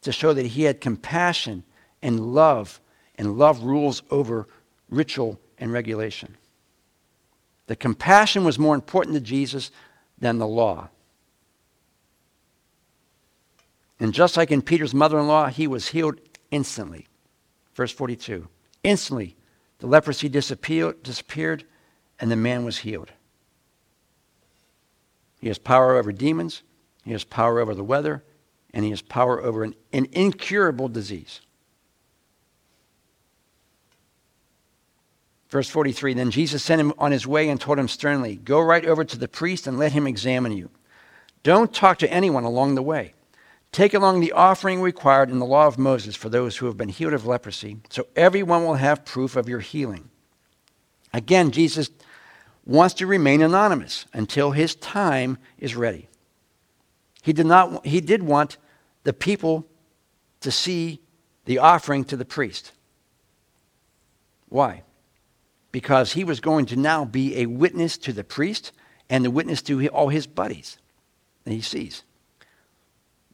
[0.00, 1.62] to show that he had compassion
[2.02, 2.80] and love,
[3.16, 4.48] and love rules over
[4.88, 6.36] ritual and regulation.
[7.72, 9.70] The compassion was more important to Jesus
[10.18, 10.90] than the law.
[13.98, 16.20] And just like in Peter's mother in law, he was healed
[16.50, 17.06] instantly.
[17.74, 18.46] Verse 42
[18.84, 19.36] Instantly,
[19.78, 21.64] the leprosy disappeared,
[22.20, 23.10] and the man was healed.
[25.40, 26.62] He has power over demons,
[27.06, 28.22] he has power over the weather,
[28.74, 31.40] and he has power over an, an incurable disease.
[35.52, 38.86] Verse 43 Then Jesus sent him on his way and told him sternly, Go right
[38.86, 40.70] over to the priest and let him examine you.
[41.42, 43.12] Don't talk to anyone along the way.
[43.70, 46.88] Take along the offering required in the law of Moses for those who have been
[46.88, 50.08] healed of leprosy, so everyone will have proof of your healing.
[51.12, 51.90] Again, Jesus
[52.64, 56.08] wants to remain anonymous until his time is ready.
[57.22, 58.56] He did, not, he did want
[59.04, 59.66] the people
[60.40, 61.02] to see
[61.44, 62.72] the offering to the priest.
[64.48, 64.82] Why?
[65.72, 68.72] Because he was going to now be a witness to the priest
[69.08, 70.78] and the witness to all his buddies
[71.44, 72.04] that he sees.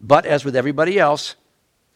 [0.00, 1.34] But as with everybody else,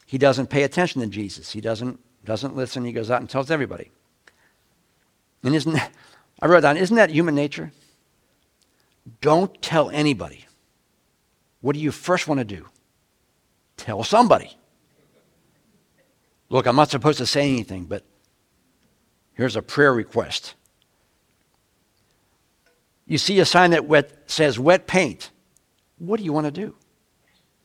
[0.06, 1.52] he doesn't pay attention to Jesus.
[1.52, 2.84] He doesn't, doesn't listen.
[2.84, 3.90] He goes out and tells everybody.
[5.42, 5.92] And isn't that,
[6.40, 7.72] I wrote down, isn't that human nature?
[9.20, 10.46] Don't tell anybody.
[11.60, 12.66] What do you first want to do?
[13.76, 14.56] Tell somebody.
[16.48, 18.04] Look, I'm not supposed to say anything, but
[19.34, 20.54] here's a prayer request.
[23.06, 25.30] You see a sign that wet, says wet paint.
[25.98, 26.74] What do you want to do?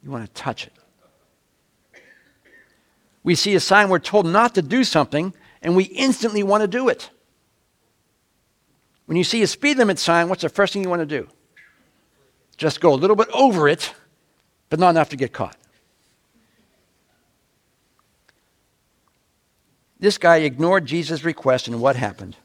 [0.04, 0.74] You want to touch it.
[3.24, 6.68] We see a sign we're told not to do something, and we instantly want to
[6.68, 7.10] do it.
[9.06, 11.28] When you see a speed limit sign, what's the first thing you want to do?
[12.58, 13.94] Just go a little bit over it,
[14.70, 15.58] but not enough to get caught.
[20.00, 22.36] This guy ignored Jesus' request, and what happened?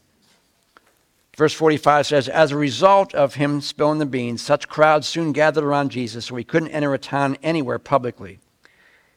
[1.37, 5.65] Verse 45 says, As a result of him spilling the beans, such crowds soon gathered
[5.65, 8.39] around Jesus, so he couldn't enter a town anywhere publicly.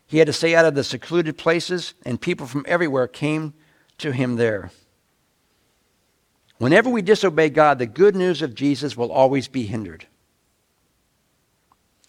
[0.07, 3.53] He had to stay out of the secluded places, and people from everywhere came
[3.99, 4.71] to him there.
[6.57, 10.07] Whenever we disobey God, the good news of Jesus will always be hindered.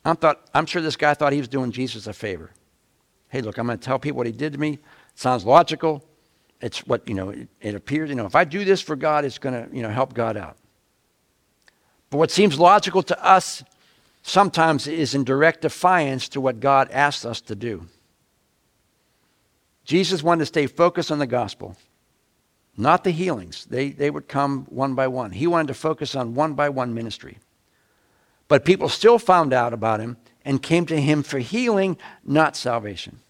[0.05, 2.53] I'm, thought, I'm sure this guy thought he was doing Jesus a favor.
[3.29, 4.74] Hey, look, I'm going to tell people what he did to me.
[4.74, 4.81] It
[5.16, 6.05] sounds logical
[6.61, 9.25] it's what, you know, it, it appears, you know, if I do this for God,
[9.25, 10.57] it's going to, you know, help God out.
[12.11, 13.63] But what seems logical to us
[14.23, 17.87] sometimes is in direct defiance to what God asks us to do.
[19.85, 21.77] Jesus wanted to stay focused on the gospel,
[22.77, 23.67] not the healings.
[23.67, 25.31] They, they would come one by one.
[25.31, 27.39] He wanted to focus on one by one ministry.
[28.49, 33.21] But people still found out about him and came to him for healing, not salvation.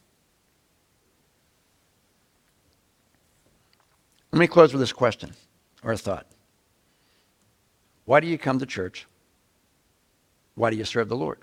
[4.37, 5.33] Let me close with this question
[5.83, 6.27] or a thought.
[8.05, 9.07] Why do you come to church?
[10.57, 11.39] Why do you serve the Lord?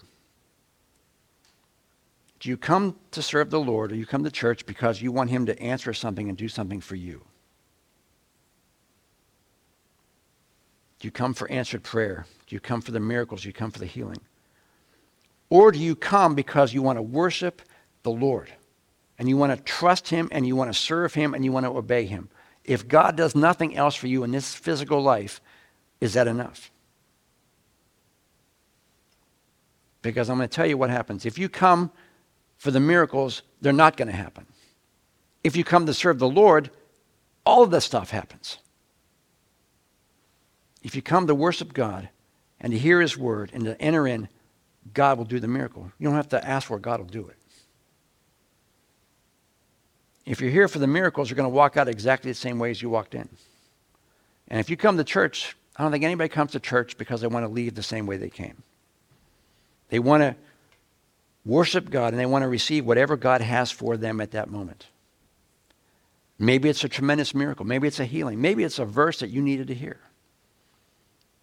[2.40, 5.32] Do you come to serve the Lord or you come to church because you want
[5.32, 7.26] Him to answer something and do something for you?
[11.00, 12.28] Do you come for answered prayer?
[12.46, 13.42] Do you come for the miracles?
[13.42, 14.20] Do you come for the healing?
[15.50, 17.64] Or do you come because you want to worship
[18.04, 18.54] the Lord
[19.18, 21.66] and you want to trust Him and you want to serve Him and you want
[21.66, 22.30] to obey Him?
[22.64, 25.42] If God does nothing else for you in this physical life,
[26.00, 26.72] is that enough?
[30.02, 31.26] Because I'm going to tell you what happens.
[31.26, 31.92] If you come
[32.58, 34.46] for the miracles, they're not going to happen.
[35.44, 36.70] If you come to serve the Lord,
[37.46, 38.60] all of this stuff happens.
[40.84, 42.10] If you come to worship God
[42.60, 44.30] and to hear His word and to enter in,
[44.94, 45.92] God will do the miracle.
[45.98, 47.38] You don't have to ask for it, God will do it.
[50.26, 52.72] If you're here for the miracles, you're going to walk out exactly the same way
[52.72, 53.28] as you walked in.
[54.48, 57.28] And if you come to church, I don't think anybody comes to church because they
[57.28, 58.64] want to leave the same way they came.
[59.90, 60.36] They want to
[61.46, 64.88] worship God and they want to receive whatever God has for them at that moment.
[66.40, 67.66] Maybe it's a tremendous miracle.
[67.66, 68.42] Maybe it's a healing.
[68.42, 70.00] Maybe it's a verse that you needed to hear.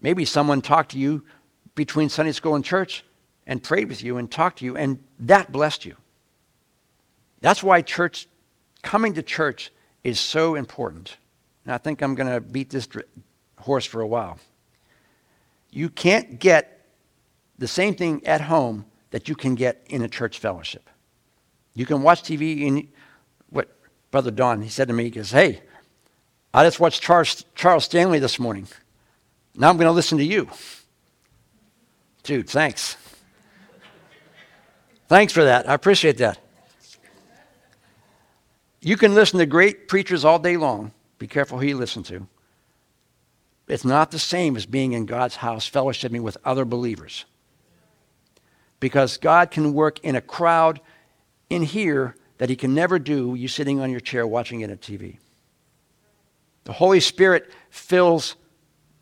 [0.01, 1.25] Maybe someone talked to you
[1.75, 3.05] between Sunday school and church
[3.47, 5.97] and prayed with you and talked to you, and that blessed you.
[7.41, 8.29] That's why church
[8.83, 9.71] coming to church
[10.05, 11.17] is so important.
[11.65, 12.89] And I think I'm going to beat this
[13.59, 14.39] horse for a while.
[15.71, 16.87] You can't get
[17.59, 20.89] the same thing at home that you can get in a church fellowship.
[21.75, 22.89] You can watch TV and
[23.51, 23.69] what
[24.11, 25.63] Brother Don, he said to me, he goes, Hey,
[26.53, 28.67] I just watched Charles, Charles Stanley this morning.
[29.55, 30.49] Now I'm going to listen to you.
[32.23, 32.97] Dude, thanks.
[35.09, 35.69] Thanks for that.
[35.69, 36.39] I appreciate that.
[38.81, 40.93] You can listen to great preachers all day long.
[41.19, 42.27] Be careful who you listen to.
[43.69, 47.25] It's not the same as being in God's house, fellowshipping with other believers.
[48.81, 50.81] Because God can work in a crowd
[51.51, 54.79] in here that He can never do you sitting on your chair watching it on
[54.79, 55.19] TV.
[56.65, 58.35] The Holy Spirit fills,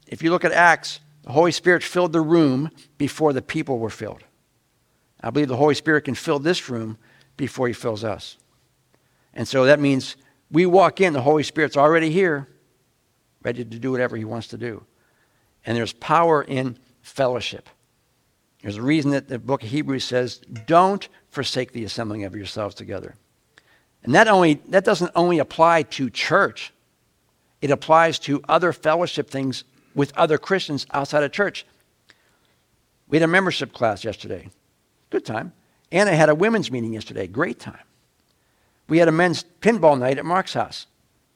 [0.07, 3.91] if you look at Acts, the Holy Spirit filled the room before the people were
[3.91, 4.25] filled.
[5.23, 6.99] I believe the Holy Spirit can fill this room
[7.37, 8.37] before he fills us.
[9.39, 10.17] And so that means
[10.51, 12.49] we walk in, the Holy Spirit's already here,
[13.41, 14.85] ready to do whatever he wants to do.
[15.65, 17.69] And there's power in fellowship.
[18.63, 22.75] There's a reason that the book of Hebrews says, don't forsake the assembling of yourselves
[22.75, 23.15] together.
[24.03, 26.73] And that, only, that doesn't only apply to church,
[27.63, 29.63] it applies to other fellowship things
[29.95, 31.65] with other Christians outside of church.
[33.07, 34.49] We had a membership class yesterday.
[35.11, 35.53] Good time.
[35.93, 37.29] And I had a women's meeting yesterday.
[37.29, 37.79] Great time.
[38.89, 40.87] We had a men's pinball night at Mark's house.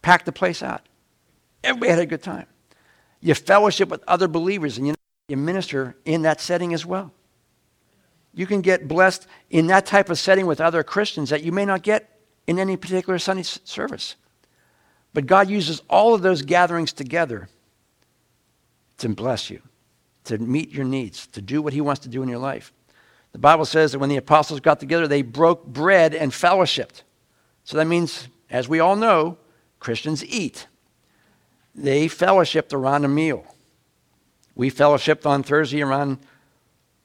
[0.01, 0.83] Packed the place out.
[1.63, 2.47] Everybody had a good time.
[3.21, 4.95] You fellowship with other believers and you,
[5.29, 7.13] you minister in that setting as well.
[8.35, 11.65] You can get blessed in that type of setting with other Christians that you may
[11.65, 14.17] not get in any particular Sunday service.
[15.15, 17.49] But God uses all of those gatherings together
[18.99, 19.61] to bless you,
[20.25, 22.73] to meet your needs, to do what He wants to do in your life.
[23.33, 27.03] The Bible says that when the apostles got together, they broke bread and fellowshipped.
[27.65, 29.39] So that means, as we all know,
[29.79, 30.67] Christians eat.
[31.75, 33.45] They fellowshipped around a meal.
[34.55, 36.19] We fellowshipped on Thursday around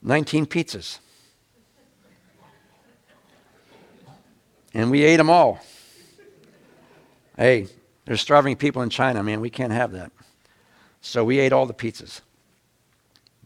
[0.02, 1.00] 19 pizzas.
[4.74, 5.60] And we ate them all.
[7.38, 7.68] Hey,
[8.06, 9.42] there's starving people in China, man.
[9.42, 10.12] We can't have that.
[11.02, 12.22] So we ate all the pizzas.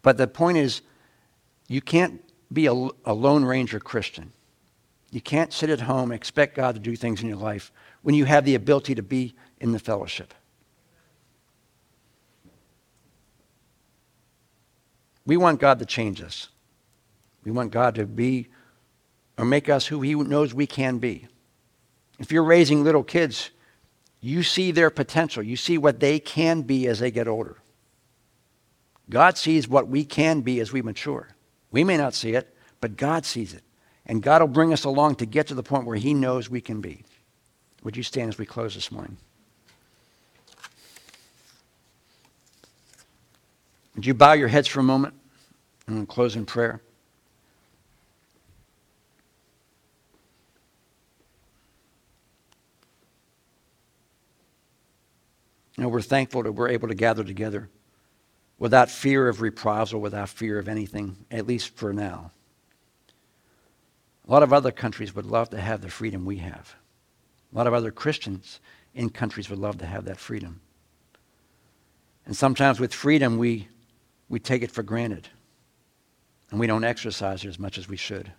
[0.01, 0.81] But the point is,
[1.67, 4.31] you can't be a, a Lone Ranger Christian.
[5.11, 8.15] You can't sit at home and expect God to do things in your life when
[8.15, 10.33] you have the ability to be in the fellowship.
[15.25, 16.47] We want God to change us.
[17.43, 18.47] We want God to be
[19.37, 21.27] or make us who He knows we can be.
[22.19, 23.51] If you're raising little kids,
[24.21, 25.43] you see their potential.
[25.43, 27.57] You see what they can be as they get older.
[29.09, 31.29] God sees what we can be as we mature.
[31.71, 33.63] We may not see it, but God sees it.
[34.05, 36.61] And God will bring us along to get to the point where He knows we
[36.61, 37.03] can be.
[37.83, 39.17] Would you stand as we close this morning?
[43.95, 45.13] Would you bow your heads for a moment
[45.87, 46.81] and close in prayer?
[55.77, 57.69] You know, we're thankful that we're able to gather together
[58.59, 62.31] without fear of reprisal, without fear of anything, at least for now.
[64.31, 66.73] A lot of other countries would love to have the freedom we have.
[67.51, 68.61] A lot of other Christians
[68.93, 70.61] in countries would love to have that freedom.
[72.25, 73.67] And sometimes with freedom, we,
[74.29, 75.27] we take it for granted.
[76.49, 78.31] And we don't exercise it as much as we should.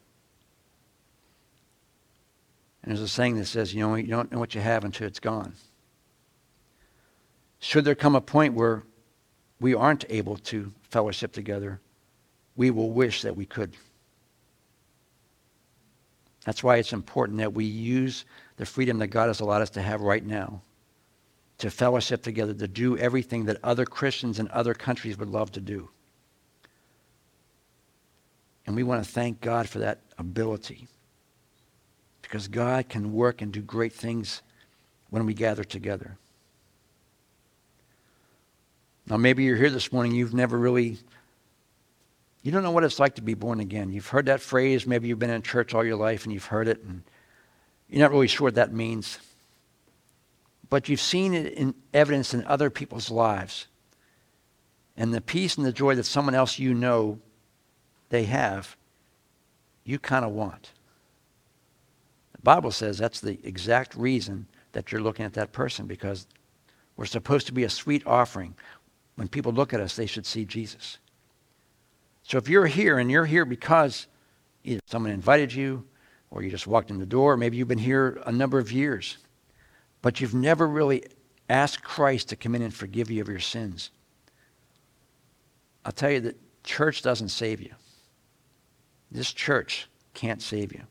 [2.82, 5.06] And there's a saying that says, you know, you don't know what you have until
[5.06, 5.52] it's gone.
[7.58, 8.82] Should there come a point where
[9.60, 11.82] we aren't able to fellowship together,
[12.56, 13.76] we will wish that we could.
[16.44, 18.24] That's why it's important that we use
[18.56, 20.62] the freedom that God has allowed us to have right now
[21.62, 25.60] to fellowship together, to do everything that other Christians in other countries would love to
[25.60, 25.88] do.
[28.66, 30.88] And we want to thank God for that ability
[32.20, 34.42] because God can work and do great things
[35.10, 36.16] when we gather together.
[39.06, 40.98] Now, maybe you're here this morning, you've never really,
[42.42, 43.92] you don't know what it's like to be born again.
[43.92, 46.68] You've heard that phrase, maybe you've been in church all your life and you've heard
[46.68, 47.02] it, and
[47.88, 49.18] you're not really sure what that means.
[50.68, 53.68] But you've seen it in evidence in other people's lives.
[54.96, 57.18] And the peace and the joy that someone else you know
[58.08, 58.76] they have,
[59.84, 60.72] you kind of want.
[62.32, 66.26] The Bible says that's the exact reason that you're looking at that person because
[66.96, 68.54] we're supposed to be a sweet offering
[69.16, 70.98] when people look at us, they should see Jesus.
[72.22, 74.06] So if you're here and you're here because
[74.64, 75.84] either someone invited you
[76.30, 79.18] or you just walked in the door, maybe you've been here a number of years,
[80.00, 81.04] but you've never really
[81.48, 83.90] asked Christ to come in and forgive you of your sins.
[85.84, 87.72] I'll tell you that church doesn't save you.
[89.10, 90.82] This church can't save you.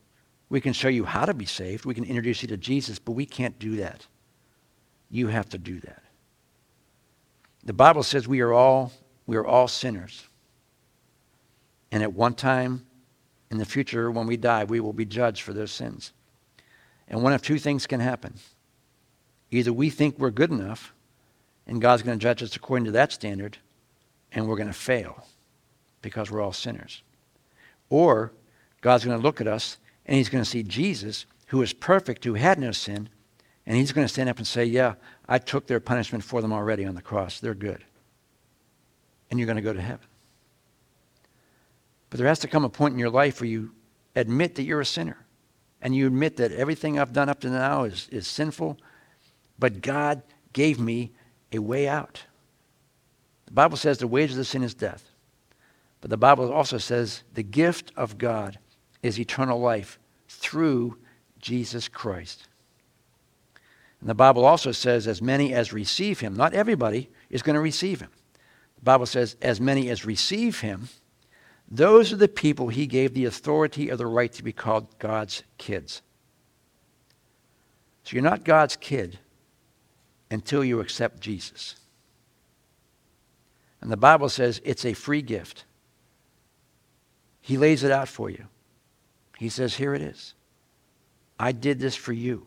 [0.49, 1.85] We can show you how to be saved.
[1.85, 4.05] We can introduce you to Jesus, but we can't do that.
[5.09, 6.03] You have to do that.
[7.63, 8.91] The Bible says we are all
[9.27, 10.27] we are all sinners.
[11.91, 12.85] And at one time
[13.49, 16.13] in the future when we die, we will be judged for those sins.
[17.07, 18.35] And one of two things can happen.
[19.51, 20.93] Either we think we're good enough
[21.67, 23.57] and God's going to judge us according to that standard
[24.31, 25.27] and we're going to fail
[26.01, 27.03] because we're all sinners.
[27.89, 28.31] Or
[28.79, 32.23] God's going to look at us and he's going to see Jesus, who is perfect,
[32.23, 33.09] who had no sin,
[33.65, 34.95] And he's going to stand up and say, Yeah,
[35.27, 37.39] I took their punishment for them already on the cross.
[37.39, 37.83] They're good.
[39.29, 40.07] And you're going to go to heaven.
[42.11, 43.71] But there has to come a point in your life where you
[44.15, 45.17] admit that you're a sinner.
[45.81, 48.77] And you admit that everything I've done up to now is, is sinful.
[49.57, 50.21] But God
[50.53, 51.13] gave me
[51.51, 52.25] a way out.
[53.47, 55.09] The Bible says the wages of sin is death.
[56.01, 58.59] But the Bible also says the gift of God
[59.01, 59.97] is eternal life
[60.27, 60.97] through
[61.39, 62.47] Jesus Christ.
[64.01, 67.61] And the Bible also says, as many as receive him, not everybody is going to
[67.61, 68.09] receive him.
[68.75, 70.89] The Bible says, as many as receive him,
[71.73, 75.43] those are the people he gave the authority or the right to be called God's
[75.57, 76.01] kids.
[78.03, 79.19] So you're not God's kid
[80.29, 81.77] until you accept Jesus.
[83.79, 85.63] And the Bible says it's a free gift.
[87.39, 88.47] He lays it out for you.
[89.39, 90.33] He says, Here it is.
[91.39, 92.45] I did this for you.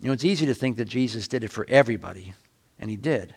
[0.00, 2.32] You know, it's easy to think that Jesus did it for everybody,
[2.78, 3.34] and he did.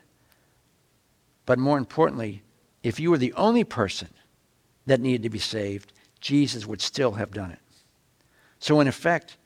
[1.45, 2.43] But more importantly,
[2.81, 4.09] if you were the only person
[4.87, 7.59] that needed to be saved, Jesus would still have done it.
[8.59, 9.37] So, in effect,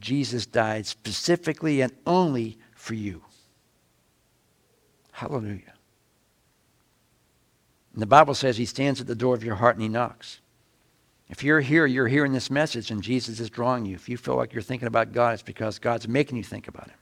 [0.00, 3.22] Jesus died specifically and only for you.
[5.12, 5.74] Hallelujah.
[7.92, 10.40] And the Bible says he stands at the door of your heart and he knocks.
[11.28, 13.94] If you're here, you're hearing this message and Jesus is drawing you.
[13.94, 16.88] If you feel like you're thinking about God, it's because God's making you think about
[16.88, 16.96] him.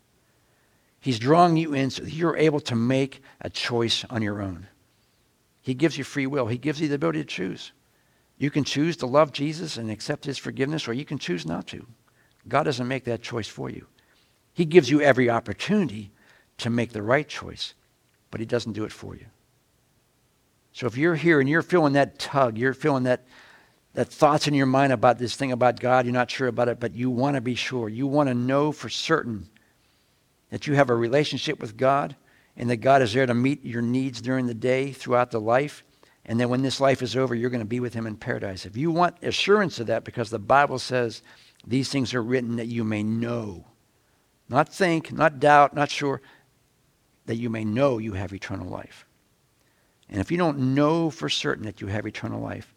[1.00, 4.66] He's drawing you in so you're able to make a choice on your own.
[5.62, 6.46] He gives you free will.
[6.46, 7.72] He gives you the ability to choose.
[8.38, 11.66] You can choose to love Jesus and accept his forgiveness, or you can choose not
[11.68, 11.86] to.
[12.46, 13.86] God doesn't make that choice for you.
[14.52, 16.10] He gives you every opportunity
[16.58, 17.74] to make the right choice,
[18.30, 19.26] but he doesn't do it for you.
[20.72, 23.24] So if you're here and you're feeling that tug, you're feeling that,
[23.94, 26.78] that thoughts in your mind about this thing about God, you're not sure about it,
[26.78, 27.88] but you want to be sure.
[27.88, 29.48] You want to know for certain
[30.50, 32.14] that you have a relationship with God
[32.56, 35.84] and that God is there to meet your needs during the day, throughout the life.
[36.28, 38.66] And then when this life is over, you're going to be with him in paradise.
[38.66, 41.22] If you want assurance of that, because the Bible says
[41.66, 43.64] these things are written that you may know,
[44.48, 46.20] not think, not doubt, not sure,
[47.24, 49.06] that you may know you have eternal life.
[50.10, 52.74] And if you don't know for certain that you have eternal life,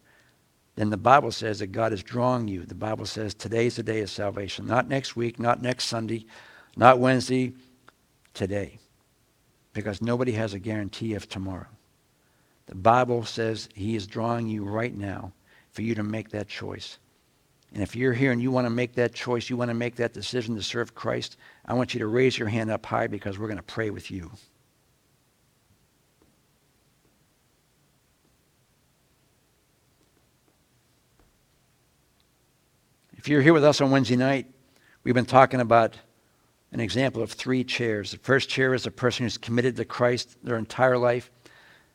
[0.74, 2.64] then the Bible says that God is drawing you.
[2.64, 4.66] The Bible says today's the day of salvation.
[4.66, 6.24] Not next week, not next Sunday,
[6.74, 7.52] not Wednesday,
[8.32, 8.78] today.
[9.74, 11.66] Because nobody has a guarantee of tomorrow.
[12.72, 15.34] The Bible says He is drawing you right now
[15.72, 16.96] for you to make that choice.
[17.74, 19.96] And if you're here and you want to make that choice, you want to make
[19.96, 23.38] that decision to serve Christ, I want you to raise your hand up high because
[23.38, 24.30] we're going to pray with you.
[33.12, 34.46] If you're here with us on Wednesday night,
[35.04, 35.98] we've been talking about
[36.72, 38.12] an example of three chairs.
[38.12, 41.30] The first chair is a person who's committed to Christ their entire life.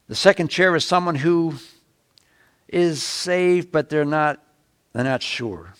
[0.07, 1.55] The second chair is someone who
[2.67, 4.41] is saved, but they're not,
[4.93, 5.73] they're not sure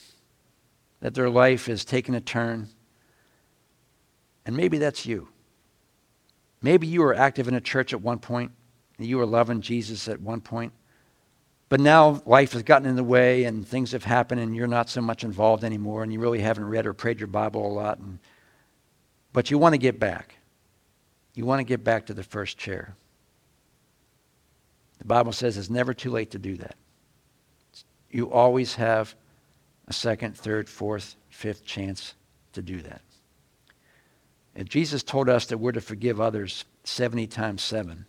[1.00, 2.68] that their life is taking a turn.
[4.46, 5.30] And maybe that's you.
[6.62, 8.52] Maybe you were active in a church at one point,
[8.98, 10.74] you were loving Jesus at one point.
[11.70, 14.90] But now life has gotten in the way and things have happened and you're not
[14.90, 18.00] so much involved anymore and you really haven't read or prayed your Bible a lot.
[18.00, 18.20] And,
[19.34, 20.36] but you want to get back.
[21.36, 22.96] You want to get back to the first chair.
[25.00, 26.76] The Bible says it's never too late to do that.
[28.10, 29.16] You always have
[29.88, 32.14] a second, third, fourth, fifth chance
[32.54, 33.02] to do that.
[34.56, 38.06] If Jesus told us that we're to forgive others 70 times 7,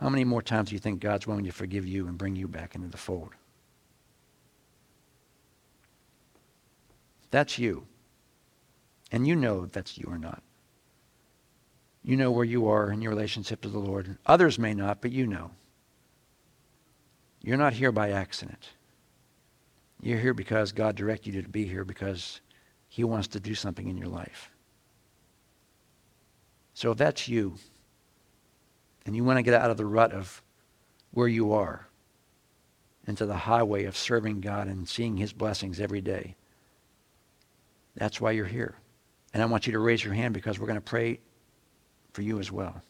[0.00, 2.48] how many more times do you think God's willing to forgive you and bring you
[2.48, 3.30] back into the fold?
[7.30, 7.86] That's you.
[9.12, 10.42] And you know that's you or not.
[12.06, 14.16] You know where you are in your relationship to the Lord.
[14.26, 15.50] Others may not, but you know.
[17.42, 18.68] You're not here by accident.
[20.00, 22.40] You're here because God directed you to be here because
[22.86, 24.50] he wants to do something in your life.
[26.74, 27.56] So if that's you,
[29.04, 30.44] and you want to get out of the rut of
[31.10, 31.88] where you are
[33.08, 36.36] into the highway of serving God and seeing his blessings every day.
[37.96, 38.76] That's why you're here.
[39.34, 41.18] And I want you to raise your hand because we're going to pray
[42.16, 42.80] for you as well.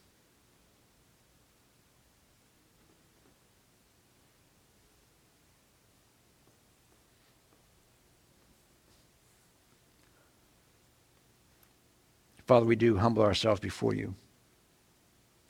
[12.47, 14.15] Father, we do humble ourselves before you.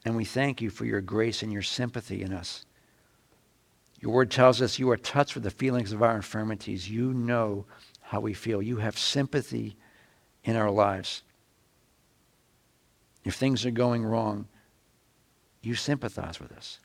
[0.07, 2.65] And we thank you for your grace and your sympathy in us.
[4.01, 6.89] Your word tells us you are touched with the feelings of our infirmities.
[6.89, 7.67] You know
[8.01, 8.63] how we feel.
[8.63, 9.77] You have sympathy
[10.45, 11.25] in our lives.
[13.27, 14.47] If things are going wrong,
[15.61, 16.79] you sympathize with us.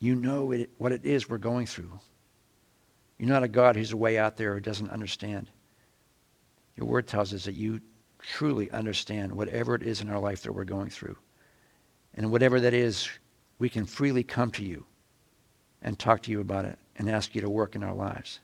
[0.00, 2.00] You know it, what it is we're going through.
[3.16, 5.50] You're not a God who's way out there who doesn't understand.
[6.76, 7.80] Your word tells us that you
[8.18, 11.16] truly understand whatever it is in our life that we're going through.
[12.14, 13.08] And whatever that is,
[13.60, 14.84] we can freely come to you
[15.80, 18.40] and talk to you about it and ask you to work in our lives.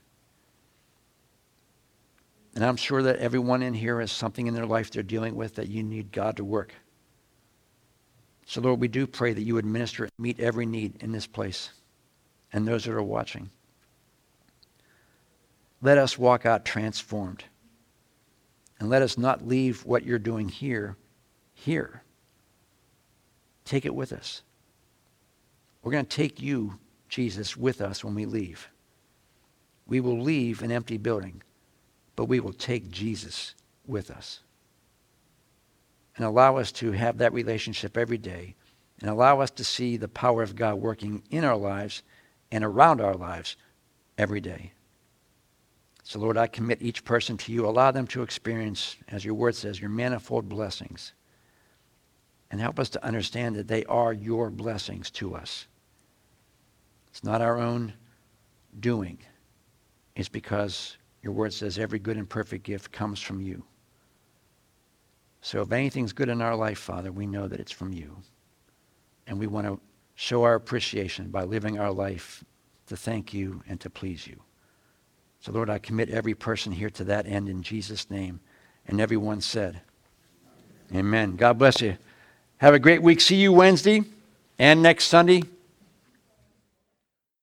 [2.55, 5.55] And I'm sure that everyone in here has something in their life they're dealing with
[5.55, 6.73] that you need God to work.
[8.45, 11.27] So, Lord, we do pray that you would minister and meet every need in this
[11.27, 11.71] place
[12.53, 13.49] and those that are watching.
[15.81, 17.43] Let us walk out transformed.
[18.79, 20.97] And let us not leave what you're doing here,
[21.53, 22.03] here.
[23.63, 24.43] Take it with us.
[25.81, 26.79] We're going to take you,
[27.09, 28.69] Jesus, with us when we leave.
[29.87, 31.41] We will leave an empty building,
[32.15, 33.55] but we will take Jesus
[33.85, 34.39] with us.
[36.15, 38.55] And allow us to have that relationship every day
[39.01, 42.03] and allow us to see the power of God working in our lives
[42.51, 43.57] and around our lives
[44.17, 44.71] every day.
[46.03, 47.67] So, Lord, I commit each person to you.
[47.67, 51.13] Allow them to experience, as your word says, your manifold blessings.
[52.51, 55.65] And help us to understand that they are your blessings to us.
[57.07, 57.93] It's not our own
[58.79, 59.17] doing,
[60.15, 63.63] it's because your word says every good and perfect gift comes from you.
[65.41, 68.15] So, if anything's good in our life, Father, we know that it's from you.
[69.25, 69.79] And we want to
[70.13, 72.43] show our appreciation by living our life
[72.87, 74.39] to thank you and to please you.
[75.39, 78.39] So, Lord, I commit every person here to that end in Jesus' name.
[78.87, 79.81] And everyone said,
[80.93, 81.37] Amen.
[81.37, 81.97] God bless you.
[82.57, 83.19] Have a great week.
[83.19, 84.03] See you Wednesday
[84.59, 85.41] and next Sunday.